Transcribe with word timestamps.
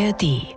ARD. 0.00 0.56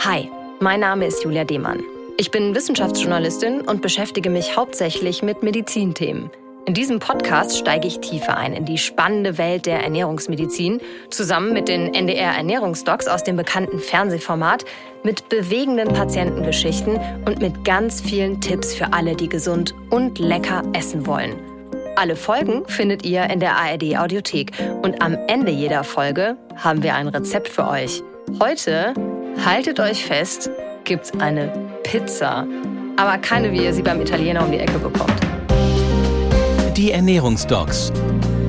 Hi, 0.00 0.28
mein 0.58 0.80
Name 0.80 1.06
ist 1.06 1.22
Julia 1.22 1.44
Demann. 1.44 1.84
Ich 2.16 2.32
bin 2.32 2.56
Wissenschaftsjournalistin 2.56 3.60
und 3.60 3.82
beschäftige 3.82 4.30
mich 4.30 4.56
hauptsächlich 4.56 5.22
mit 5.22 5.44
Medizinthemen. 5.44 6.30
In 6.66 6.74
diesem 6.74 6.98
Podcast 6.98 7.56
steige 7.56 7.86
ich 7.86 8.00
tiefer 8.00 8.36
ein 8.36 8.52
in 8.52 8.64
die 8.64 8.78
spannende 8.78 9.38
Welt 9.38 9.66
der 9.66 9.80
Ernährungsmedizin, 9.80 10.80
zusammen 11.10 11.52
mit 11.52 11.68
den 11.68 11.94
NDR 11.94 12.32
Ernährungsdocs 12.32 13.06
aus 13.06 13.22
dem 13.22 13.36
bekannten 13.36 13.78
Fernsehformat, 13.78 14.64
mit 15.04 15.28
bewegenden 15.28 15.92
Patientengeschichten 15.92 16.98
und 17.26 17.40
mit 17.40 17.64
ganz 17.64 18.00
vielen 18.00 18.40
Tipps 18.40 18.74
für 18.74 18.92
alle, 18.92 19.14
die 19.14 19.28
gesund 19.28 19.74
und 19.90 20.18
lecker 20.18 20.64
essen 20.72 21.06
wollen. 21.06 21.49
Alle 22.00 22.16
Folgen 22.16 22.66
findet 22.66 23.04
ihr 23.04 23.28
in 23.28 23.40
der 23.40 23.58
ARD 23.58 23.98
Audiothek 23.98 24.52
und 24.80 25.02
am 25.02 25.18
Ende 25.28 25.52
jeder 25.52 25.84
Folge 25.84 26.38
haben 26.56 26.82
wir 26.82 26.94
ein 26.94 27.08
Rezept 27.08 27.46
für 27.46 27.68
euch. 27.68 28.02
Heute, 28.42 28.94
haltet 29.44 29.80
euch 29.80 30.06
fest, 30.06 30.48
gibt's 30.84 31.12
eine 31.20 31.52
Pizza. 31.82 32.46
Aber 32.96 33.18
keine, 33.18 33.52
wie 33.52 33.62
ihr 33.62 33.74
sie 33.74 33.82
beim 33.82 34.00
Italiener 34.00 34.42
um 34.42 34.50
die 34.50 34.56
Ecke 34.56 34.78
bekommt. 34.78 35.12
Die 36.74 36.90
Ernährungsdocs. 36.90 37.92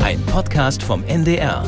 Ein 0.02 0.26
Podcast 0.28 0.82
vom 0.82 1.04
NDR. 1.04 1.62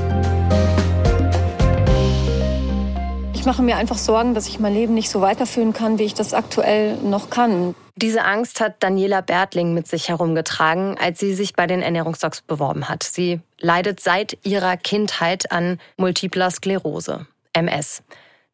Ich 3.33 3.43
mache 3.43 3.61
mir 3.61 3.75
einfach 3.75 3.97
Sorgen, 3.97 4.35
dass 4.35 4.47
ich 4.47 4.57
mein 4.57 4.73
Leben 4.73 4.93
nicht 4.93 5.09
so 5.09 5.19
weiterführen 5.19 5.73
kann, 5.73 5.99
wie 5.99 6.03
ich 6.03 6.13
das 6.13 6.33
aktuell 6.33 6.95
noch 7.03 7.29
kann. 7.29 7.75
Diese 7.95 8.23
Angst 8.23 8.59
hat 8.59 8.81
Daniela 8.81 9.21
Bertling 9.21 9.73
mit 9.73 9.87
sich 9.87 10.09
herumgetragen, 10.09 10.97
als 10.97 11.19
sie 11.19 11.35
sich 11.35 11.53
bei 11.53 11.67
den 11.67 11.83
Ernährungsdocs 11.83 12.41
beworben 12.41 12.89
hat. 12.89 13.03
Sie 13.03 13.39
leidet 13.59 13.99
seit 13.99 14.37
ihrer 14.43 14.77
Kindheit 14.77 15.51
an 15.51 15.79
multipler 15.97 16.49
Sklerose, 16.49 17.27
MS. 17.53 18.01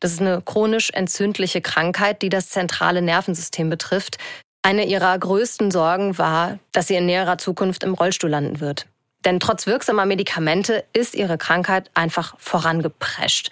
Das 0.01 0.11
ist 0.11 0.21
eine 0.21 0.41
chronisch 0.41 0.89
entzündliche 0.91 1.61
Krankheit, 1.61 2.21
die 2.21 2.29
das 2.29 2.49
zentrale 2.49 3.01
Nervensystem 3.01 3.69
betrifft. 3.69 4.17
Eine 4.61 4.85
ihrer 4.85 5.17
größten 5.17 5.71
Sorgen 5.71 6.17
war, 6.17 6.59
dass 6.73 6.87
sie 6.87 6.95
in 6.95 7.05
näherer 7.05 7.37
Zukunft 7.37 7.83
im 7.85 7.93
Rollstuhl 7.93 8.29
landen 8.29 8.59
wird. 8.59 8.87
Denn 9.23 9.39
trotz 9.39 9.67
wirksamer 9.67 10.05
Medikamente 10.05 10.83
ist 10.93 11.15
ihre 11.15 11.37
Krankheit 11.37 11.91
einfach 11.93 12.35
vorangeprescht. 12.39 13.51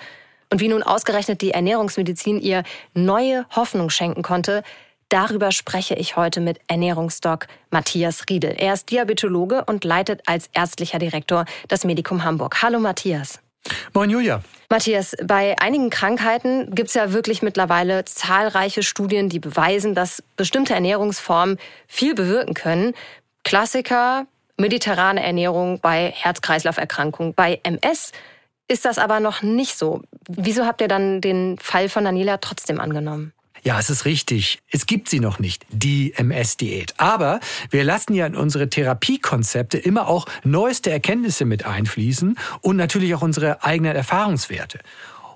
Und 0.49 0.61
wie 0.61 0.69
nun 0.69 0.83
ausgerechnet 0.83 1.41
die 1.41 1.51
Ernährungsmedizin 1.51 2.39
ihr 2.39 2.63
neue 2.93 3.45
Hoffnung 3.53 3.89
schenken 3.89 4.21
konnte, 4.21 4.63
darüber 5.09 5.51
spreche 5.51 5.95
ich 5.95 6.15
heute 6.15 6.41
mit 6.41 6.59
Ernährungsdoc 6.67 7.47
Matthias 7.69 8.25
Riedel. 8.29 8.55
Er 8.57 8.73
ist 8.73 8.91
Diabetologe 8.91 9.65
und 9.65 9.83
leitet 9.83 10.21
als 10.25 10.49
ärztlicher 10.53 10.99
Direktor 10.99 11.45
das 11.67 11.83
Medikum 11.83 12.23
Hamburg. 12.23 12.61
Hallo 12.61 12.79
Matthias. 12.79 13.39
Moin 13.93 14.09
Julia. 14.09 14.41
Matthias, 14.69 15.15
bei 15.23 15.57
einigen 15.59 15.89
Krankheiten 15.89 16.73
gibt 16.73 16.89
es 16.89 16.93
ja 16.93 17.13
wirklich 17.13 17.41
mittlerweile 17.41 18.05
zahlreiche 18.05 18.83
Studien, 18.83 19.29
die 19.29 19.39
beweisen, 19.39 19.95
dass 19.95 20.23
bestimmte 20.35 20.73
Ernährungsformen 20.73 21.57
viel 21.87 22.15
bewirken 22.15 22.53
können. 22.53 22.93
Klassiker, 23.43 24.25
mediterrane 24.57 25.23
Ernährung 25.23 25.79
bei 25.79 26.11
Herz-Kreislauf-Erkrankungen. 26.15 27.33
Bei 27.33 27.59
MS 27.63 28.11
ist 28.67 28.85
das 28.85 28.97
aber 28.97 29.19
noch 29.19 29.41
nicht 29.41 29.77
so. 29.77 30.01
Wieso 30.27 30.65
habt 30.65 30.81
ihr 30.81 30.89
dann 30.89 31.21
den 31.21 31.57
Fall 31.59 31.87
von 31.87 32.03
Daniela 32.03 32.37
trotzdem 32.37 32.79
angenommen? 32.79 33.33
Ja, 33.67 33.79
es 33.79 33.89
ist 33.89 34.05
richtig. 34.05 34.59
Es 34.71 34.85
gibt 34.85 35.09
sie 35.09 35.19
noch 35.19 35.39
nicht, 35.39 35.65
die 35.69 36.13
MS-Diät. 36.13 36.93
Aber 37.01 37.41
wir 37.69 37.83
lassen 37.83 38.13
ja 38.13 38.25
in 38.25 38.33
unsere 38.33 38.69
Therapiekonzepte 38.69 39.77
immer 39.77 40.07
auch 40.07 40.25
neueste 40.45 40.89
Erkenntnisse 40.89 41.43
mit 41.43 41.65
einfließen 41.65 42.39
und 42.61 42.77
natürlich 42.77 43.13
auch 43.13 43.23
unsere 43.23 43.65
eigenen 43.65 43.93
Erfahrungswerte. 43.93 44.79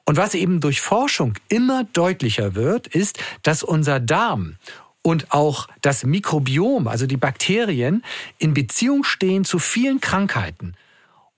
Und 0.06 0.16
was 0.16 0.34
eben 0.34 0.62
durch 0.62 0.80
Forschung 0.80 1.34
immer 1.50 1.84
deutlicher 1.84 2.56
wird, 2.56 2.88
ist, 2.88 3.20
dass 3.44 3.64
unser 3.64 4.00
Darm 4.00 4.55
und 5.02 5.34
auch 5.34 5.67
das 5.82 6.05
Mikrobiom, 6.05 6.88
also 6.88 7.08
die 7.08 7.17
Bakterien, 7.17 8.02
in 8.38 8.54
Beziehung 8.54 9.04
stehen 9.04 9.44
zu 9.44 9.60
vielen 9.60 10.00
Krankheiten. 10.00 10.76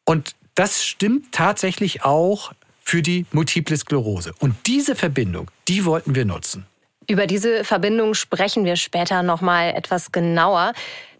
Und 0.06 0.36
das 0.54 0.86
stimmt 0.86 1.32
tatsächlich 1.32 2.04
auch 2.04 2.54
für 2.84 3.02
die 3.02 3.26
Multiple 3.32 3.78
Sklerose. 3.78 4.36
Und 4.38 4.54
diese 4.68 4.96
Verbindung, 4.96 5.50
die 5.68 5.86
wollten 5.86 6.14
wir 6.14 6.26
nutzen. 6.26 6.68
Über 7.08 7.28
diese 7.28 7.64
Verbindung 7.64 8.14
sprechen 8.14 8.66
wir 8.66 8.76
später 8.76 9.24
noch 9.24 9.42
mal 9.42 9.74
etwas 9.76 10.12
genauer. 10.12 10.74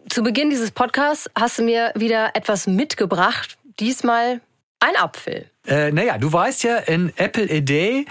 Zu 0.08 0.22
Beginn 0.22 0.50
dieses 0.50 0.70
Podcasts 0.70 1.30
hast 1.34 1.58
du 1.58 1.62
mir 1.62 1.92
wieder 1.94 2.30
etwas 2.34 2.66
mitgebracht. 2.66 3.56
Diesmal 3.80 4.40
ein 4.80 4.96
Apfel. 4.96 5.50
Äh, 5.66 5.92
naja, 5.92 6.18
du 6.18 6.30
weißt 6.30 6.64
ja, 6.64 6.76
in 6.76 7.10
Apple 7.16 7.48
a 7.50 7.60
Day. 7.60 8.04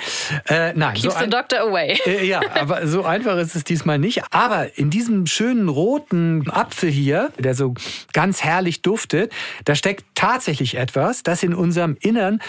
Äh, 0.48 0.74
nein, 0.74 0.96
Keeps 0.96 1.14
so 1.14 1.20
ein, 1.20 1.26
the 1.26 1.30
doctor 1.30 1.60
away. 1.60 2.00
Äh, 2.06 2.26
ja, 2.26 2.42
aber 2.56 2.88
so 2.88 3.06
einfach 3.06 3.38
ist 3.38 3.56
es 3.56 3.64
diesmal 3.64 4.00
nicht. 4.00 4.24
Aber 4.32 4.78
in 4.78 4.90
diesem 4.90 5.28
schönen 5.28 5.70
roten 5.70 6.50
Apfel 6.50 6.90
hier, 6.90 7.32
der 7.38 7.54
so 7.54 7.76
ganz 8.12 8.44
herrlich 8.44 8.82
duftet, 8.82 9.32
da 9.66 9.76
steckt 9.76 10.04
tatsächlich 10.16 10.76
etwas, 10.76 11.22
das 11.22 11.44
in 11.44 11.54
unserem 11.54 11.96
Innern 12.00 12.42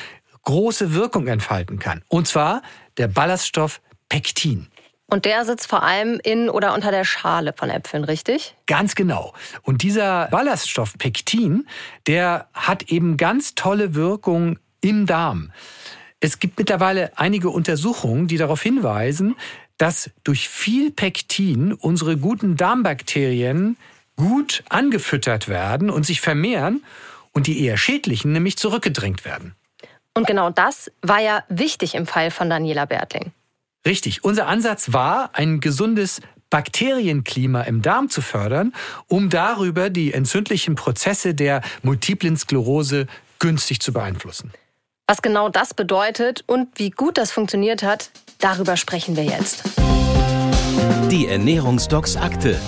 große 0.45 0.95
Wirkung 0.95 1.27
entfalten 1.27 1.79
kann. 1.79 2.03
Und 2.09 2.27
zwar 2.27 2.63
der 2.97 3.09
Ballaststoff 3.09 3.81
Pektin. 4.09 4.69
Und 5.07 5.27
der 5.27 5.45
sitzt 5.45 5.67
vor 5.67 5.83
allem 5.83 6.19
in 6.23 6.49
oder 6.49 6.75
unter 6.75 6.91
der 6.91 7.05
Schale 7.05 7.53
von 7.57 7.71
Äpfeln, 7.71 8.05
richtig? 8.05 8.57
Ganz 8.67 8.95
genau. 8.95 9.35
Und 9.63 9.83
dieser 9.83 10.29
Ballaststoff 10.29 10.97
Pektin, 10.99 11.67
der 12.07 12.49
hat 12.55 12.91
eben 12.91 13.17
ganz 13.17 13.55
tolle 13.55 13.95
Wirkung 13.95 14.59
im 14.81 15.07
Darm. 15.07 15.53
Es 16.21 16.39
gibt 16.39 16.59
mittlerweile 16.59 17.13
einige 17.17 17.51
Untersuchungen, 17.51 18.29
die 18.29 18.39
darauf 18.39 18.63
hinweisen, 18.63 19.37
dass 19.77 20.11
durch 20.23 20.49
viel 20.49 20.91
Pektin 20.91 21.73
unsere 21.75 22.17
guten 22.17 22.57
Darmbakterien 22.57 23.77
gut 24.17 24.65
angefüttert 24.69 25.49
werden 25.49 25.91
und 25.91 26.07
sich 26.07 26.21
vermehren 26.21 26.83
und 27.33 27.47
die 27.47 27.63
eher 27.63 27.77
schädlichen 27.77 28.33
nämlich 28.33 28.57
zurückgedrängt 28.57 29.25
werden. 29.25 29.55
Und 30.15 30.27
genau 30.27 30.51
das 30.51 30.91
war 31.03 31.21
ja 31.21 31.43
wichtig 31.49 31.95
im 31.95 32.07
Fall 32.07 32.31
von 32.31 32.49
Daniela 32.49 32.85
Bertling. 32.85 33.33
Richtig. 33.87 34.25
Unser 34.25 34.47
Ansatz 34.47 34.93
war, 34.93 35.31
ein 35.35 35.61
gesundes 35.61 36.21
Bakterienklima 36.51 37.63
im 37.63 37.83
Darm 37.83 38.09
zu 38.09 38.23
fördern, 38.23 38.73
um 39.09 39.29
darüber 39.29 39.91
die 39.91 40.13
entzündlichen 40.13 40.77
Prozesse 40.77 41.35
der 41.35 41.63
multiplen 41.83 42.37
Sklerose 42.37 43.07
günstig 43.41 43.81
zu 43.81 43.93
beeinflussen. 43.93 44.53
Was 45.07 45.21
genau 45.21 45.49
das 45.49 45.75
bedeutet 45.75 46.45
und 46.47 46.79
wie 46.79 46.91
gut 46.91 47.19
das 47.19 47.31
funktioniert 47.31 47.83
hat, 47.83 48.11
darüber 48.39 48.77
sprechen 48.77 49.17
wir 49.17 49.25
jetzt. 49.25 49.65
Die 51.11 51.27
Ernährungsdocs 51.27 52.17
Akte. 52.17 52.59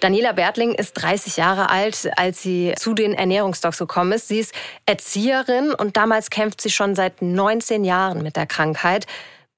Daniela 0.00 0.32
Bertling 0.32 0.74
ist 0.74 0.94
30 0.94 1.36
Jahre 1.36 1.70
alt, 1.70 2.10
als 2.16 2.42
sie 2.42 2.74
zu 2.76 2.94
den 2.94 3.14
Ernährungsdocs 3.14 3.78
gekommen 3.78 4.12
ist. 4.12 4.28
Sie 4.28 4.38
ist 4.38 4.54
Erzieherin 4.86 5.72
und 5.72 5.96
damals 5.96 6.30
kämpft 6.30 6.60
sie 6.60 6.70
schon 6.70 6.94
seit 6.94 7.22
19 7.22 7.84
Jahren 7.84 8.22
mit 8.22 8.36
der 8.36 8.46
Krankheit. 8.46 9.06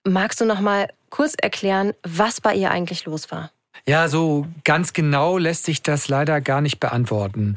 Magst 0.04 0.40
du 0.40 0.44
noch 0.44 0.60
mal 0.60 0.88
kurz 1.10 1.34
erklären, 1.40 1.92
was 2.02 2.40
bei 2.40 2.54
ihr 2.54 2.70
eigentlich 2.70 3.04
los 3.04 3.30
war? 3.30 3.50
Ja, 3.86 4.08
so 4.08 4.46
ganz 4.64 4.92
genau 4.92 5.38
lässt 5.38 5.64
sich 5.64 5.82
das 5.82 6.08
leider 6.08 6.40
gar 6.40 6.60
nicht 6.60 6.80
beantworten. 6.80 7.56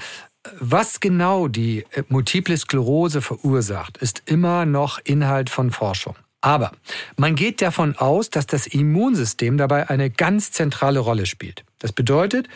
Was 0.60 1.00
genau 1.00 1.48
die 1.48 1.86
Multiple 2.10 2.58
Sklerose 2.58 3.22
verursacht, 3.22 3.98
ist 3.98 4.24
immer 4.26 4.66
noch 4.66 5.00
Inhalt 5.04 5.50
von 5.50 5.72
Forschung. 5.72 6.16
Aber 6.44 6.74
man 7.16 7.36
geht 7.36 7.62
davon 7.62 7.96
aus, 7.96 8.30
dass 8.30 8.46
das 8.46 8.68
Immunsystem 8.68 9.58
dabei 9.58 9.90
eine 9.90 10.10
ganz 10.10 10.52
zentrale 10.52 11.00
Rolle 11.00 11.26
spielt. 11.26 11.64
Das 11.80 11.94
bedeutet, 11.94 12.50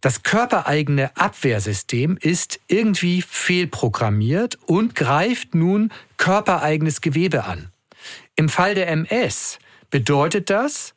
das 0.00 0.22
körpereigene 0.22 1.14
Abwehrsystem 1.14 2.16
ist 2.18 2.58
irgendwie 2.68 3.20
fehlprogrammiert 3.20 4.58
und 4.64 4.94
greift 4.94 5.54
nun 5.54 5.92
körpereigenes 6.16 7.02
Gewebe 7.02 7.44
an. 7.44 7.70
Im 8.34 8.48
Fall 8.48 8.74
der 8.74 8.88
MS 8.88 9.58
bedeutet 9.90 10.48
das, 10.48 10.94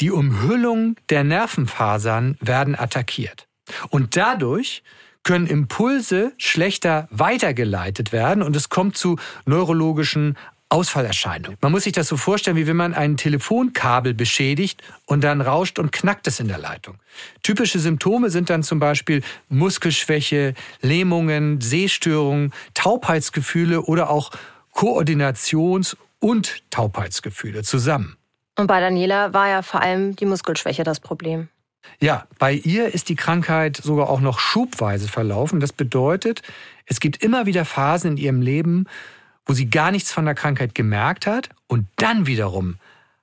die 0.00 0.10
Umhüllung 0.10 0.96
der 1.08 1.24
Nervenfasern 1.24 2.36
werden 2.40 2.78
attackiert. 2.78 3.48
Und 3.88 4.18
dadurch 4.18 4.82
können 5.22 5.46
Impulse 5.46 6.34
schlechter 6.36 7.08
weitergeleitet 7.10 8.12
werden 8.12 8.42
und 8.42 8.56
es 8.56 8.68
kommt 8.68 8.98
zu 8.98 9.18
neurologischen 9.46 10.36
Ausfallerscheinung. 10.72 11.56
Man 11.60 11.70
muss 11.70 11.84
sich 11.84 11.92
das 11.92 12.08
so 12.08 12.16
vorstellen, 12.16 12.56
wie 12.56 12.66
wenn 12.66 12.76
man 12.76 12.94
ein 12.94 13.18
Telefonkabel 13.18 14.14
beschädigt 14.14 14.82
und 15.04 15.22
dann 15.22 15.42
rauscht 15.42 15.78
und 15.78 15.92
knackt 15.92 16.26
es 16.26 16.40
in 16.40 16.48
der 16.48 16.58
Leitung. 16.58 16.96
Typische 17.42 17.78
Symptome 17.78 18.30
sind 18.30 18.48
dann 18.48 18.62
zum 18.62 18.78
Beispiel 18.78 19.22
Muskelschwäche, 19.50 20.54
Lähmungen, 20.80 21.60
Sehstörungen, 21.60 22.52
Taubheitsgefühle 22.72 23.82
oder 23.82 24.08
auch 24.08 24.30
Koordinations- 24.74 25.94
und 26.20 26.62
Taubheitsgefühle 26.70 27.62
zusammen. 27.62 28.16
Und 28.56 28.66
bei 28.66 28.80
Daniela 28.80 29.34
war 29.34 29.48
ja 29.48 29.60
vor 29.60 29.82
allem 29.82 30.16
die 30.16 30.24
Muskelschwäche 30.24 30.84
das 30.84 31.00
Problem. 31.00 31.48
Ja, 32.00 32.26
bei 32.38 32.52
ihr 32.54 32.94
ist 32.94 33.10
die 33.10 33.16
Krankheit 33.16 33.76
sogar 33.76 34.08
auch 34.08 34.20
noch 34.20 34.38
schubweise 34.38 35.08
verlaufen. 35.08 35.60
Das 35.60 35.72
bedeutet, 35.72 36.42
es 36.86 37.00
gibt 37.00 37.22
immer 37.22 37.44
wieder 37.44 37.64
Phasen 37.64 38.12
in 38.12 38.16
ihrem 38.16 38.40
Leben, 38.40 38.86
wo 39.46 39.52
sie 39.52 39.68
gar 39.68 39.90
nichts 39.90 40.12
von 40.12 40.24
der 40.24 40.34
Krankheit 40.34 40.74
gemerkt 40.74 41.26
hat 41.26 41.48
und 41.66 41.86
dann 41.96 42.26
wiederum 42.26 42.76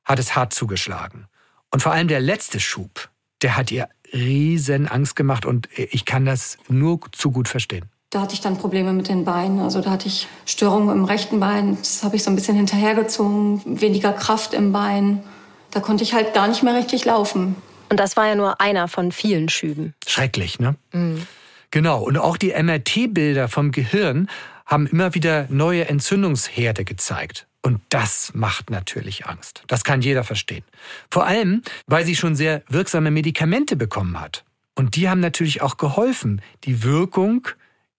hat 0.06 0.19
es 0.19 0.36
hart 0.36 0.54
zugeschlagen. 0.54 1.27
Und 1.71 1.81
vor 1.81 1.92
allem 1.92 2.07
der 2.07 2.19
letzte 2.19 2.60
Schub, 2.60 3.10
der 3.42 3.56
hat 3.56 3.71
ihr 3.71 3.88
riesen 4.12 4.88
Angst 4.88 5.16
gemacht 5.16 5.45
und 5.45 5.69
ich 5.75 6.06
kann 6.06 6.25
das 6.25 6.57
nur 6.68 7.00
zu 7.12 7.31
gut 7.31 7.48
verstehen. 7.48 7.86
Da 8.10 8.21
hatte 8.21 8.33
ich 8.33 8.42
dann 8.42 8.57
Probleme 8.57 8.92
mit 8.92 9.07
den 9.07 9.24
Beinen. 9.24 9.60
Also 9.60 9.81
da 9.81 9.92
hatte 9.92 10.07
ich 10.07 10.27
Störungen 10.48 10.89
im 10.98 11.06
rechten 11.06 11.39
Bein. 11.39 11.77
Das 11.77 12.04
habe 12.04 12.16
ich 12.16 12.24
so 12.24 12.31
ein 12.31 12.36
bisschen 12.36 12.56
hinterhergezogen, 12.56 13.80
weniger 13.80 14.13
Kraft 14.13 14.56
im 14.56 14.71
Bein. 14.71 15.24
Da 15.69 15.80
konnte 15.80 16.04
ich 16.04 16.16
halt 16.16 16.33
gar 16.33 16.48
nicht 16.48 16.63
mehr 16.63 16.74
richtig 16.74 17.06
laufen. 17.06 17.56
Und 17.89 18.00
das 18.00 18.18
war 18.18 18.27
ja 18.27 18.33
nur 18.33 18.60
einer 18.62 18.88
von 18.88 19.12
vielen 19.12 19.48
Schüben. 19.48 19.94
Schrecklich, 20.07 20.60
ne? 20.60 20.75
Mhm. 20.92 21.27
Genau. 21.69 22.01
Und 22.01 22.18
auch 22.18 22.38
die 22.38 22.51
MRT-Bilder 22.51 23.48
vom 23.48 23.71
Gehirn 23.71 24.27
haben 24.69 24.86
immer 24.88 25.16
wieder 25.16 25.48
neue 25.50 25.88
Entzündungsherde 25.89 26.86
gezeigt. 26.86 27.48
Und 27.62 27.81
das 27.89 28.31
macht 28.33 28.69
natürlich 28.69 29.25
Angst. 29.25 29.63
Das 29.68 29.83
kann 29.83 30.01
jeder 30.01 30.24
verstehen. 30.24 30.63
Vor 31.12 31.25
allem, 31.25 31.63
weil 31.88 32.06
sie 32.06 32.16
schon 32.16 32.36
sehr 32.36 32.62
wirksame 32.69 33.12
Medikamente 33.12 33.75
bekommen 33.75 34.19
hat. 34.21 34.45
Und 34.75 34.95
die 34.95 35.10
haben 35.10 35.19
natürlich 35.19 35.62
auch 35.62 35.75
geholfen. 35.75 36.42
Die 36.63 36.83
Wirkung 36.83 37.48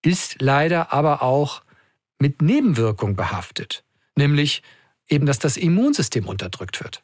ist 0.03 0.37
leider 0.41 0.93
aber 0.93 1.23
auch 1.23 1.63
mit 2.19 2.41
Nebenwirkung 2.41 3.17
behaftet. 3.17 3.83
Nämlich 4.17 4.63
eben, 5.09 5.27
dass 5.27 5.39
das 5.39 5.57
Immunsystem 5.57 6.27
unterdrückt 6.27 6.81
wird. 6.83 7.03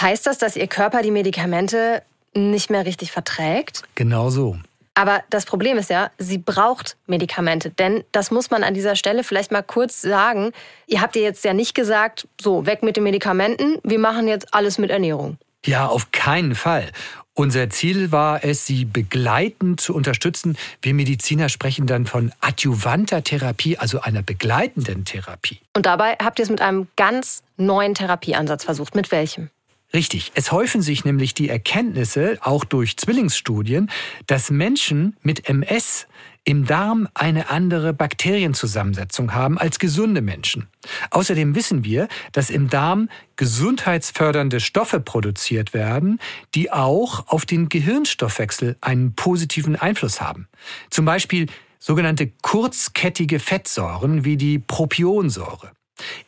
Heißt 0.00 0.26
das, 0.26 0.38
dass 0.38 0.56
Ihr 0.56 0.68
Körper 0.68 1.02
die 1.02 1.10
Medikamente 1.10 2.02
nicht 2.34 2.70
mehr 2.70 2.86
richtig 2.86 3.12
verträgt? 3.12 3.82
Genau 3.96 4.30
so. 4.30 4.58
Aber 4.94 5.22
das 5.30 5.46
Problem 5.46 5.78
ist 5.78 5.90
ja, 5.90 6.10
sie 6.18 6.38
braucht 6.38 6.96
Medikamente. 7.06 7.70
Denn 7.70 8.04
das 8.12 8.30
muss 8.30 8.50
man 8.50 8.62
an 8.62 8.74
dieser 8.74 8.96
Stelle 8.96 9.24
vielleicht 9.24 9.50
mal 9.50 9.62
kurz 9.62 10.02
sagen. 10.02 10.52
Ihr 10.86 11.00
habt 11.00 11.16
ihr 11.16 11.22
jetzt 11.22 11.44
ja 11.44 11.54
nicht 11.54 11.74
gesagt, 11.74 12.28
so, 12.40 12.66
weg 12.66 12.82
mit 12.82 12.96
den 12.96 13.04
Medikamenten, 13.04 13.78
wir 13.82 13.98
machen 13.98 14.28
jetzt 14.28 14.52
alles 14.52 14.78
mit 14.78 14.90
Ernährung. 14.90 15.38
Ja, 15.64 15.86
auf 15.86 16.10
keinen 16.10 16.54
Fall. 16.54 16.90
Unser 17.34 17.70
Ziel 17.70 18.12
war 18.12 18.44
es, 18.44 18.66
sie 18.66 18.84
begleitend 18.84 19.80
zu 19.80 19.94
unterstützen. 19.94 20.58
Wir 20.82 20.92
Mediziner 20.92 21.48
sprechen 21.48 21.86
dann 21.86 22.04
von 22.04 22.30
adjuvanter 22.40 23.24
Therapie, 23.24 23.78
also 23.78 24.00
einer 24.00 24.22
begleitenden 24.22 25.06
Therapie. 25.06 25.60
Und 25.74 25.86
dabei 25.86 26.16
habt 26.22 26.38
ihr 26.38 26.42
es 26.42 26.50
mit 26.50 26.60
einem 26.60 26.88
ganz 26.96 27.42
neuen 27.56 27.94
Therapieansatz 27.94 28.64
versucht. 28.64 28.94
Mit 28.94 29.10
welchem? 29.12 29.48
Richtig. 29.94 30.32
Es 30.34 30.52
häufen 30.52 30.80
sich 30.80 31.04
nämlich 31.04 31.34
die 31.34 31.50
Erkenntnisse, 31.50 32.38
auch 32.40 32.64
durch 32.64 32.96
Zwillingsstudien, 32.96 33.90
dass 34.26 34.50
Menschen 34.50 35.16
mit 35.22 35.48
MS 35.48 36.06
im 36.44 36.66
Darm 36.66 37.08
eine 37.14 37.50
andere 37.50 37.92
Bakterienzusammensetzung 37.92 39.32
haben 39.34 39.58
als 39.58 39.78
gesunde 39.78 40.22
Menschen. 40.22 40.66
Außerdem 41.10 41.54
wissen 41.54 41.84
wir, 41.84 42.08
dass 42.32 42.50
im 42.50 42.68
Darm 42.68 43.08
gesundheitsfördernde 43.36 44.60
Stoffe 44.60 44.98
produziert 44.98 45.72
werden, 45.72 46.18
die 46.54 46.72
auch 46.72 47.28
auf 47.28 47.46
den 47.46 47.68
Gehirnstoffwechsel 47.68 48.76
einen 48.80 49.14
positiven 49.14 49.76
Einfluss 49.76 50.20
haben. 50.20 50.48
Zum 50.90 51.04
Beispiel 51.04 51.46
sogenannte 51.78 52.32
kurzkettige 52.42 53.38
Fettsäuren 53.38 54.24
wie 54.24 54.36
die 54.36 54.58
Propionsäure. 54.58 55.72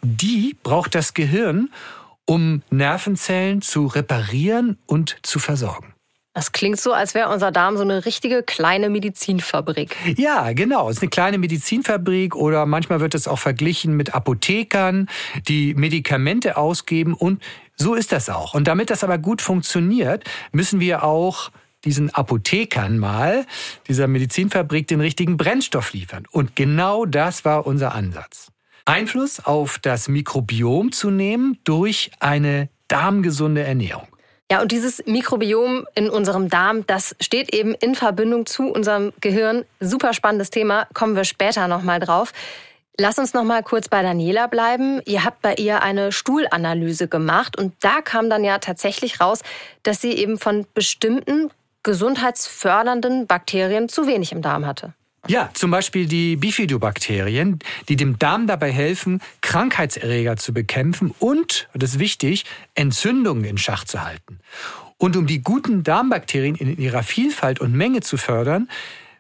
Die 0.03 0.57
braucht 0.63 0.95
das 0.95 1.15
Gehirn, 1.15 1.71
um 2.27 2.63
Nervenzellen 2.71 3.63
zu 3.63 3.87
reparieren 3.87 4.79
und 4.87 5.17
zu 5.23 5.39
versorgen. 5.39 5.95
Das 6.37 6.51
klingt 6.51 6.81
so, 6.81 6.93
als 6.93 7.15
wäre 7.15 7.33
unser 7.33 7.53
Darm 7.53 7.77
so 7.77 7.85
eine 7.85 8.05
richtige 8.05 8.43
kleine 8.43 8.91
Medizinfabrik. 8.91 9.95
Ja, 10.17 10.53
genau. 10.53 10.89
Es 10.91 10.97
ist 10.97 11.03
eine 11.03 11.11
kleine 11.11 11.39
Medizinfabrik 11.39 12.35
oder 12.35 12.67
manchmal 12.67 12.99
wird 12.99 13.15
es 13.15 13.29
auch 13.29 13.39
verglichen 13.39 13.97
mit 13.97 14.15
Apothekern, 14.15 15.09
die 15.47 15.75
Medikamente 15.75 16.57
ausgeben 16.57 17.15
und 17.15 17.41
so 17.77 17.95
ist 17.95 18.11
das 18.11 18.29
auch. 18.29 18.55
Und 18.55 18.67
damit 18.67 18.91
das 18.91 19.05
aber 19.05 19.19
gut 19.19 19.43
funktioniert, 19.43 20.25
müssen 20.51 20.81
wir 20.81 21.05
auch 21.05 21.51
diesen 21.85 22.13
Apothekern 22.13 22.99
mal, 22.99 23.47
dieser 23.87 24.09
Medizinfabrik, 24.09 24.89
den 24.89 25.01
richtigen 25.01 25.37
Brennstoff 25.37 25.93
liefern. 25.93 26.25
Und 26.31 26.57
genau 26.57 27.05
das 27.05 27.45
war 27.45 27.67
unser 27.67 27.95
Ansatz. 27.95 28.51
Einfluss 28.85 29.45
auf 29.45 29.79
das 29.79 30.09
Mikrobiom 30.09 30.93
zu 30.93 31.11
nehmen 31.11 31.59
durch 31.65 32.11
eine 32.21 32.69
darmgesunde 32.89 33.63
Ernährung. 33.63 34.09
Ja, 34.51 34.61
und 34.61 34.73
dieses 34.73 35.05
Mikrobiom 35.07 35.87
in 35.95 36.11
unserem 36.11 36.51
Darm, 36.51 36.87
das 36.87 37.17
steht 37.19 37.55
eben 37.55 37.75
in 37.75 37.95
Verbindung 37.95 38.45
zu 38.45 38.65
unserem 38.65 39.13
Gehirn. 39.21 39.65
Super 39.81 40.13
spannendes 40.13 40.51
Thema, 40.51 40.87
kommen 40.93 41.17
wir 41.17 41.25
später 41.25 41.67
nochmal 41.67 41.99
drauf. 41.99 42.33
Lass 42.99 43.19
uns 43.19 43.35
noch 43.35 43.43
mal 43.43 43.63
kurz 43.63 43.89
bei 43.89 44.03
Daniela 44.03 44.47
bleiben. 44.47 45.01
Ihr 45.07 45.25
habt 45.25 45.43
bei 45.43 45.55
ihr 45.55 45.83
eine 45.83 46.13
Stuhlanalyse 46.13 47.09
gemacht 47.09 47.59
und 47.59 47.75
da 47.81 48.03
kam 48.03 48.31
dann 48.31 48.45
ja 48.45 48.59
tatsächlich 48.59 49.21
raus, 49.21 49.41
dass 49.83 50.01
sie 50.01 50.13
eben 50.13 50.39
von 50.39 50.67
bestimmten 50.75 51.51
gesundheitsfördernden 51.83 53.27
Bakterien 53.27 53.89
zu 53.89 54.07
wenig 54.07 54.31
im 54.31 54.43
Darm 54.43 54.67
hatte. 54.67 54.93
Ja, 55.27 55.49
zum 55.55 55.71
Beispiel 55.71 56.07
die 56.07 56.37
Bifidobakterien, 56.37 57.59
die 57.89 57.97
dem 57.97 58.19
Darm 58.19 58.47
dabei 58.47 58.71
helfen, 58.71 59.23
Krankheitserreger 59.41 60.37
zu 60.37 60.53
bekämpfen 60.53 61.15
und, 61.19 61.69
das 61.73 61.93
ist 61.93 61.99
wichtig, 61.99 62.45
Entzündungen 62.75 63.45
in 63.45 63.57
Schach 63.57 63.85
zu 63.85 64.05
halten. 64.05 64.41
Und 64.99 65.17
um 65.17 65.27
die 65.27 65.43
guten 65.43 65.83
Darmbakterien 65.83 66.57
in 66.57 66.77
ihrer 66.79 67.03
Vielfalt 67.03 67.61
und 67.61 67.73
Menge 67.73 68.01
zu 68.01 68.19
fördern, 68.19 68.69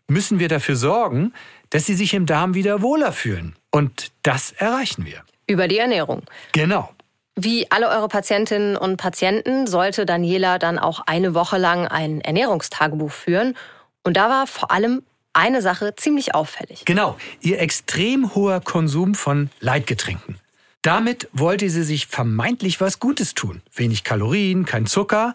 müssen 0.06 0.38
wir 0.38 0.48
dafür 0.48 0.76
sorgen, 0.76 1.32
dass 1.70 1.86
sie 1.86 1.94
sich 1.94 2.12
im 2.12 2.26
Darm 2.26 2.54
wieder 2.54 2.82
wohler 2.82 3.12
fühlen. 3.12 3.56
Und 3.70 4.12
das 4.22 4.52
erreichen 4.52 5.06
wir. 5.06 5.22
Über 5.46 5.68
die 5.68 5.78
Ernährung. 5.78 6.22
Genau. 6.52 6.90
Wie 7.34 7.70
alle 7.70 7.88
eure 7.88 8.08
Patientinnen 8.08 8.76
und 8.76 8.98
Patienten 8.98 9.66
sollte 9.66 10.06
Daniela 10.06 10.58
dann 10.58 10.78
auch 10.78 11.00
eine 11.06 11.34
Woche 11.34 11.58
lang 11.58 11.88
ein 11.88 12.20
Ernährungstagebuch 12.20 13.10
führen. 13.10 13.56
Und 14.04 14.16
da 14.16 14.28
war 14.28 14.46
vor 14.46 14.70
allem 14.70 15.02
eine 15.34 15.62
Sache 15.62 15.94
ziemlich 15.96 16.34
auffällig. 16.34 16.84
Genau, 16.84 17.16
ihr 17.40 17.60
extrem 17.60 18.34
hoher 18.34 18.60
Konsum 18.60 19.14
von 19.14 19.50
Leitgetränken. 19.60 20.38
Damit 20.82 21.28
wollte 21.32 21.68
sie 21.70 21.82
sich 21.82 22.06
vermeintlich 22.06 22.80
was 22.80 23.00
Gutes 23.00 23.34
tun. 23.34 23.62
Wenig 23.74 24.04
Kalorien, 24.04 24.64
kein 24.64 24.86
Zucker. 24.86 25.34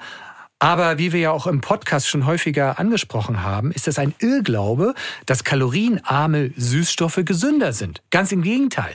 Aber 0.59 0.97
wie 0.97 1.13
wir 1.13 1.19
ja 1.21 1.31
auch 1.31 1.47
im 1.47 1.61
Podcast 1.61 2.07
schon 2.07 2.25
häufiger 2.25 2.79
angesprochen 2.79 3.43
haben, 3.43 3.71
ist 3.71 3.87
es 3.87 3.97
ein 3.97 4.13
Irrglaube, 4.19 4.93
dass 5.25 5.45
kalorienarme 5.45 6.51
Süßstoffe 6.55 7.21
gesünder 7.23 7.73
sind. 7.73 8.01
Ganz 8.11 8.31
im 8.31 8.43
Gegenteil. 8.43 8.93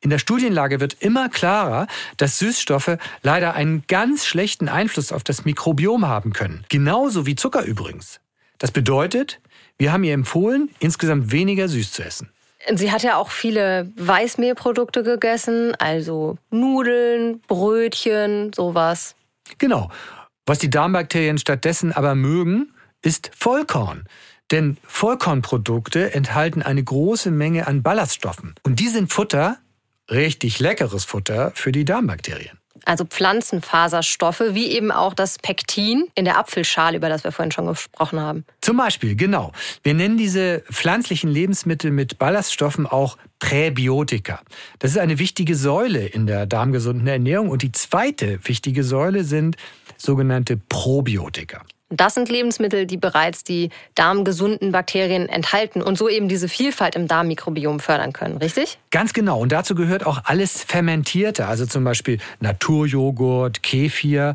In 0.00 0.10
der 0.10 0.18
Studienlage 0.18 0.80
wird 0.80 0.96
immer 1.00 1.28
klarer, 1.28 1.86
dass 2.16 2.38
Süßstoffe 2.38 2.96
leider 3.22 3.54
einen 3.54 3.84
ganz 3.86 4.26
schlechten 4.26 4.68
Einfluss 4.68 5.12
auf 5.12 5.22
das 5.22 5.44
Mikrobiom 5.44 6.08
haben 6.08 6.32
können. 6.32 6.64
Genauso 6.68 7.26
wie 7.26 7.36
Zucker 7.36 7.62
übrigens. 7.62 8.18
Das 8.58 8.72
bedeutet, 8.72 9.40
wir 9.78 9.92
haben 9.92 10.04
ihr 10.04 10.14
empfohlen, 10.14 10.70
insgesamt 10.78 11.32
weniger 11.32 11.68
süß 11.68 11.92
zu 11.92 12.04
essen. 12.04 12.30
Sie 12.74 12.92
hat 12.92 13.02
ja 13.02 13.16
auch 13.16 13.30
viele 13.30 13.90
Weißmehlprodukte 13.96 15.02
gegessen, 15.02 15.74
also 15.76 16.38
Nudeln, 16.50 17.40
Brötchen, 17.48 18.52
sowas. 18.52 19.16
Genau. 19.58 19.90
Was 20.46 20.58
die 20.58 20.70
Darmbakterien 20.70 21.38
stattdessen 21.38 21.92
aber 21.92 22.14
mögen, 22.14 22.72
ist 23.02 23.30
Vollkorn. 23.36 24.04
Denn 24.50 24.76
Vollkornprodukte 24.84 26.14
enthalten 26.14 26.62
eine 26.62 26.84
große 26.84 27.30
Menge 27.30 27.66
an 27.66 27.82
Ballaststoffen. 27.82 28.54
Und 28.62 28.78
die 28.78 28.88
sind 28.88 29.12
Futter, 29.12 29.58
richtig 30.10 30.60
leckeres 30.60 31.04
Futter 31.04 31.52
für 31.54 31.72
die 31.72 31.84
Darmbakterien 31.84 32.61
also 32.84 33.04
Pflanzenfaserstoffe, 33.04 34.42
wie 34.50 34.68
eben 34.68 34.90
auch 34.90 35.14
das 35.14 35.38
Pektin 35.38 36.08
in 36.14 36.24
der 36.24 36.38
Apfelschale, 36.38 36.96
über 36.96 37.08
das 37.08 37.24
wir 37.24 37.32
vorhin 37.32 37.52
schon 37.52 37.66
gesprochen 37.66 38.20
haben. 38.20 38.44
Zum 38.60 38.76
Beispiel, 38.76 39.16
genau. 39.16 39.52
Wir 39.82 39.94
nennen 39.94 40.16
diese 40.16 40.60
pflanzlichen 40.70 41.30
Lebensmittel 41.30 41.90
mit 41.90 42.18
Ballaststoffen 42.18 42.86
auch 42.86 43.16
Präbiotika. 43.38 44.40
Das 44.78 44.92
ist 44.92 44.98
eine 44.98 45.18
wichtige 45.18 45.56
Säule 45.56 46.06
in 46.06 46.26
der 46.26 46.46
darmgesunden 46.46 47.06
Ernährung. 47.06 47.50
Und 47.50 47.62
die 47.62 47.72
zweite 47.72 48.38
wichtige 48.44 48.84
Säule 48.84 49.24
sind 49.24 49.56
sogenannte 49.96 50.56
Probiotika. 50.56 51.64
Das 51.92 52.14
sind 52.14 52.30
Lebensmittel, 52.30 52.86
die 52.86 52.96
bereits 52.96 53.44
die 53.44 53.70
darmgesunden 53.94 54.72
Bakterien 54.72 55.28
enthalten 55.28 55.82
und 55.82 55.98
so 55.98 56.08
eben 56.08 56.28
diese 56.28 56.48
Vielfalt 56.48 56.96
im 56.96 57.06
Darmmikrobiom 57.06 57.80
fördern 57.80 58.12
können, 58.12 58.38
richtig? 58.38 58.78
Ganz 58.90 59.12
genau. 59.12 59.38
Und 59.40 59.52
dazu 59.52 59.74
gehört 59.74 60.06
auch 60.06 60.22
alles 60.24 60.64
Fermentierte, 60.64 61.46
also 61.46 61.66
zum 61.66 61.84
Beispiel 61.84 62.18
Naturjoghurt, 62.40 63.62
Kefir, 63.62 64.34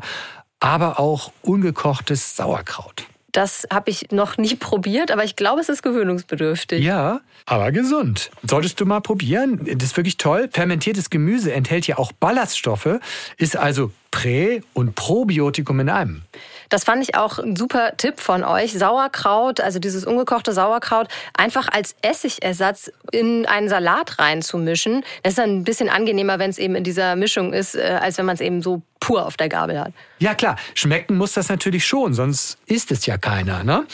aber 0.60 1.00
auch 1.00 1.32
ungekochtes 1.42 2.36
Sauerkraut. 2.36 3.06
Das 3.32 3.66
habe 3.72 3.90
ich 3.90 4.10
noch 4.10 4.38
nie 4.38 4.54
probiert, 4.56 5.10
aber 5.10 5.24
ich 5.24 5.36
glaube, 5.36 5.60
es 5.60 5.68
ist 5.68 5.82
gewöhnungsbedürftig. 5.82 6.82
Ja, 6.84 7.20
aber 7.46 7.72
gesund. 7.72 8.30
Solltest 8.42 8.80
du 8.80 8.86
mal 8.86 9.00
probieren. 9.00 9.60
Das 9.64 9.90
ist 9.90 9.96
wirklich 9.96 10.16
toll. 10.16 10.48
Fermentiertes 10.52 11.10
Gemüse 11.10 11.52
enthält 11.52 11.86
ja 11.86 11.98
auch 11.98 12.12
Ballaststoffe, 12.12 13.00
ist 13.36 13.56
also 13.56 13.90
Prä- 14.10 14.62
und 14.74 14.94
Probiotikum 14.94 15.80
in 15.80 15.88
einem. 15.88 16.22
Das 16.68 16.84
fand 16.84 17.02
ich 17.02 17.14
auch 17.14 17.38
ein 17.38 17.56
super 17.56 17.96
Tipp 17.96 18.20
von 18.20 18.44
euch. 18.44 18.72
Sauerkraut, 18.72 19.60
also 19.60 19.78
dieses 19.78 20.04
ungekochte 20.04 20.52
Sauerkraut, 20.52 21.08
einfach 21.36 21.68
als 21.68 21.94
Essigersatz 22.02 22.92
in 23.10 23.46
einen 23.46 23.68
Salat 23.68 24.18
reinzumischen. 24.18 25.04
Das 25.22 25.32
ist 25.32 25.38
dann 25.38 25.58
ein 25.58 25.64
bisschen 25.64 25.88
angenehmer, 25.88 26.38
wenn 26.38 26.50
es 26.50 26.58
eben 26.58 26.74
in 26.74 26.84
dieser 26.84 27.16
Mischung 27.16 27.52
ist, 27.52 27.74
äh, 27.74 27.98
als 28.00 28.18
wenn 28.18 28.26
man 28.26 28.34
es 28.34 28.40
eben 28.40 28.62
so 28.62 28.82
pur 29.00 29.26
auf 29.26 29.36
der 29.36 29.48
Gabel 29.48 29.80
hat. 29.80 29.92
Ja 30.18 30.34
klar, 30.34 30.56
schmecken 30.74 31.16
muss 31.16 31.32
das 31.32 31.48
natürlich 31.48 31.86
schon, 31.86 32.14
sonst 32.14 32.58
isst 32.66 32.90
es 32.90 33.06
ja 33.06 33.18
keiner. 33.18 33.64
Ne? 33.64 33.86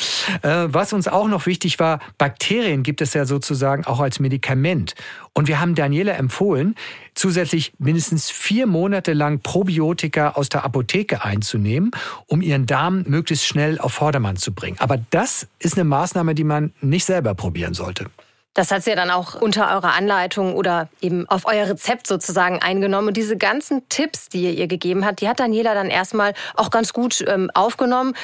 Äh, 0.43 0.67
was 0.69 0.93
uns 0.93 1.09
auch 1.09 1.29
noch 1.29 1.47
wichtig 1.47 1.79
war, 1.79 2.01
Bakterien 2.19 2.83
gibt 2.83 3.01
es 3.01 3.15
ja 3.15 3.25
sozusagen 3.27 3.85
auch 3.85 4.01
als 4.01 4.21
Medikament. 4.21 4.95
Und 5.33 5.49
wir 5.49 5.61
haben 5.61 5.75
Daniela 5.75 6.13
empfohlen, 6.13 6.77
zusätzlich 7.15 7.73
mindestens 7.79 8.31
vier 8.31 8.67
Monate 8.67 9.13
lang 9.13 9.41
Probiotika 9.41 10.31
aus 10.31 10.49
der 10.49 10.65
Apotheke 10.65 11.25
einzunehmen, 11.25 11.91
um 12.27 12.41
ihren 12.41 12.67
Darm 12.67 13.03
möglichst 13.07 13.47
schnell 13.47 13.79
auf 13.81 13.95
Vordermann 13.95 14.37
zu 14.37 14.53
bringen. 14.53 14.77
Aber 14.79 14.99
das 15.11 15.49
ist 15.59 15.75
eine 15.75 15.85
Maßnahme, 15.85 16.35
die 16.35 16.45
man 16.45 16.73
nicht 16.81 17.05
selber 17.05 17.35
probieren 17.35 17.75
sollte. 17.75 18.07
Das 18.55 18.71
hat 18.71 18.85
sie 18.85 18.91
ja 18.91 18.97
dann 18.97 19.11
auch 19.11 19.35
unter 19.35 19.69
eurer 19.75 19.95
Anleitung 19.95 20.55
oder 20.55 20.89
eben 21.01 21.29
auf 21.29 21.45
euer 21.45 21.69
Rezept 21.69 22.07
sozusagen 22.07 22.61
eingenommen. 22.63 23.09
Und 23.09 23.17
diese 23.17 23.37
ganzen 23.37 23.89
Tipps, 23.89 24.29
die 24.29 24.45
ihr 24.45 24.53
ihr 24.53 24.69
gegeben 24.69 25.05
habt, 25.05 25.21
die 25.21 25.29
hat 25.29 25.41
Daniela 25.41 25.75
dann 25.75 25.91
erstmal 25.91 26.35
auch 26.55 26.71
ganz 26.71 26.93
gut 26.93 27.25
ähm, 27.27 27.51
aufgenommen. 27.53 28.15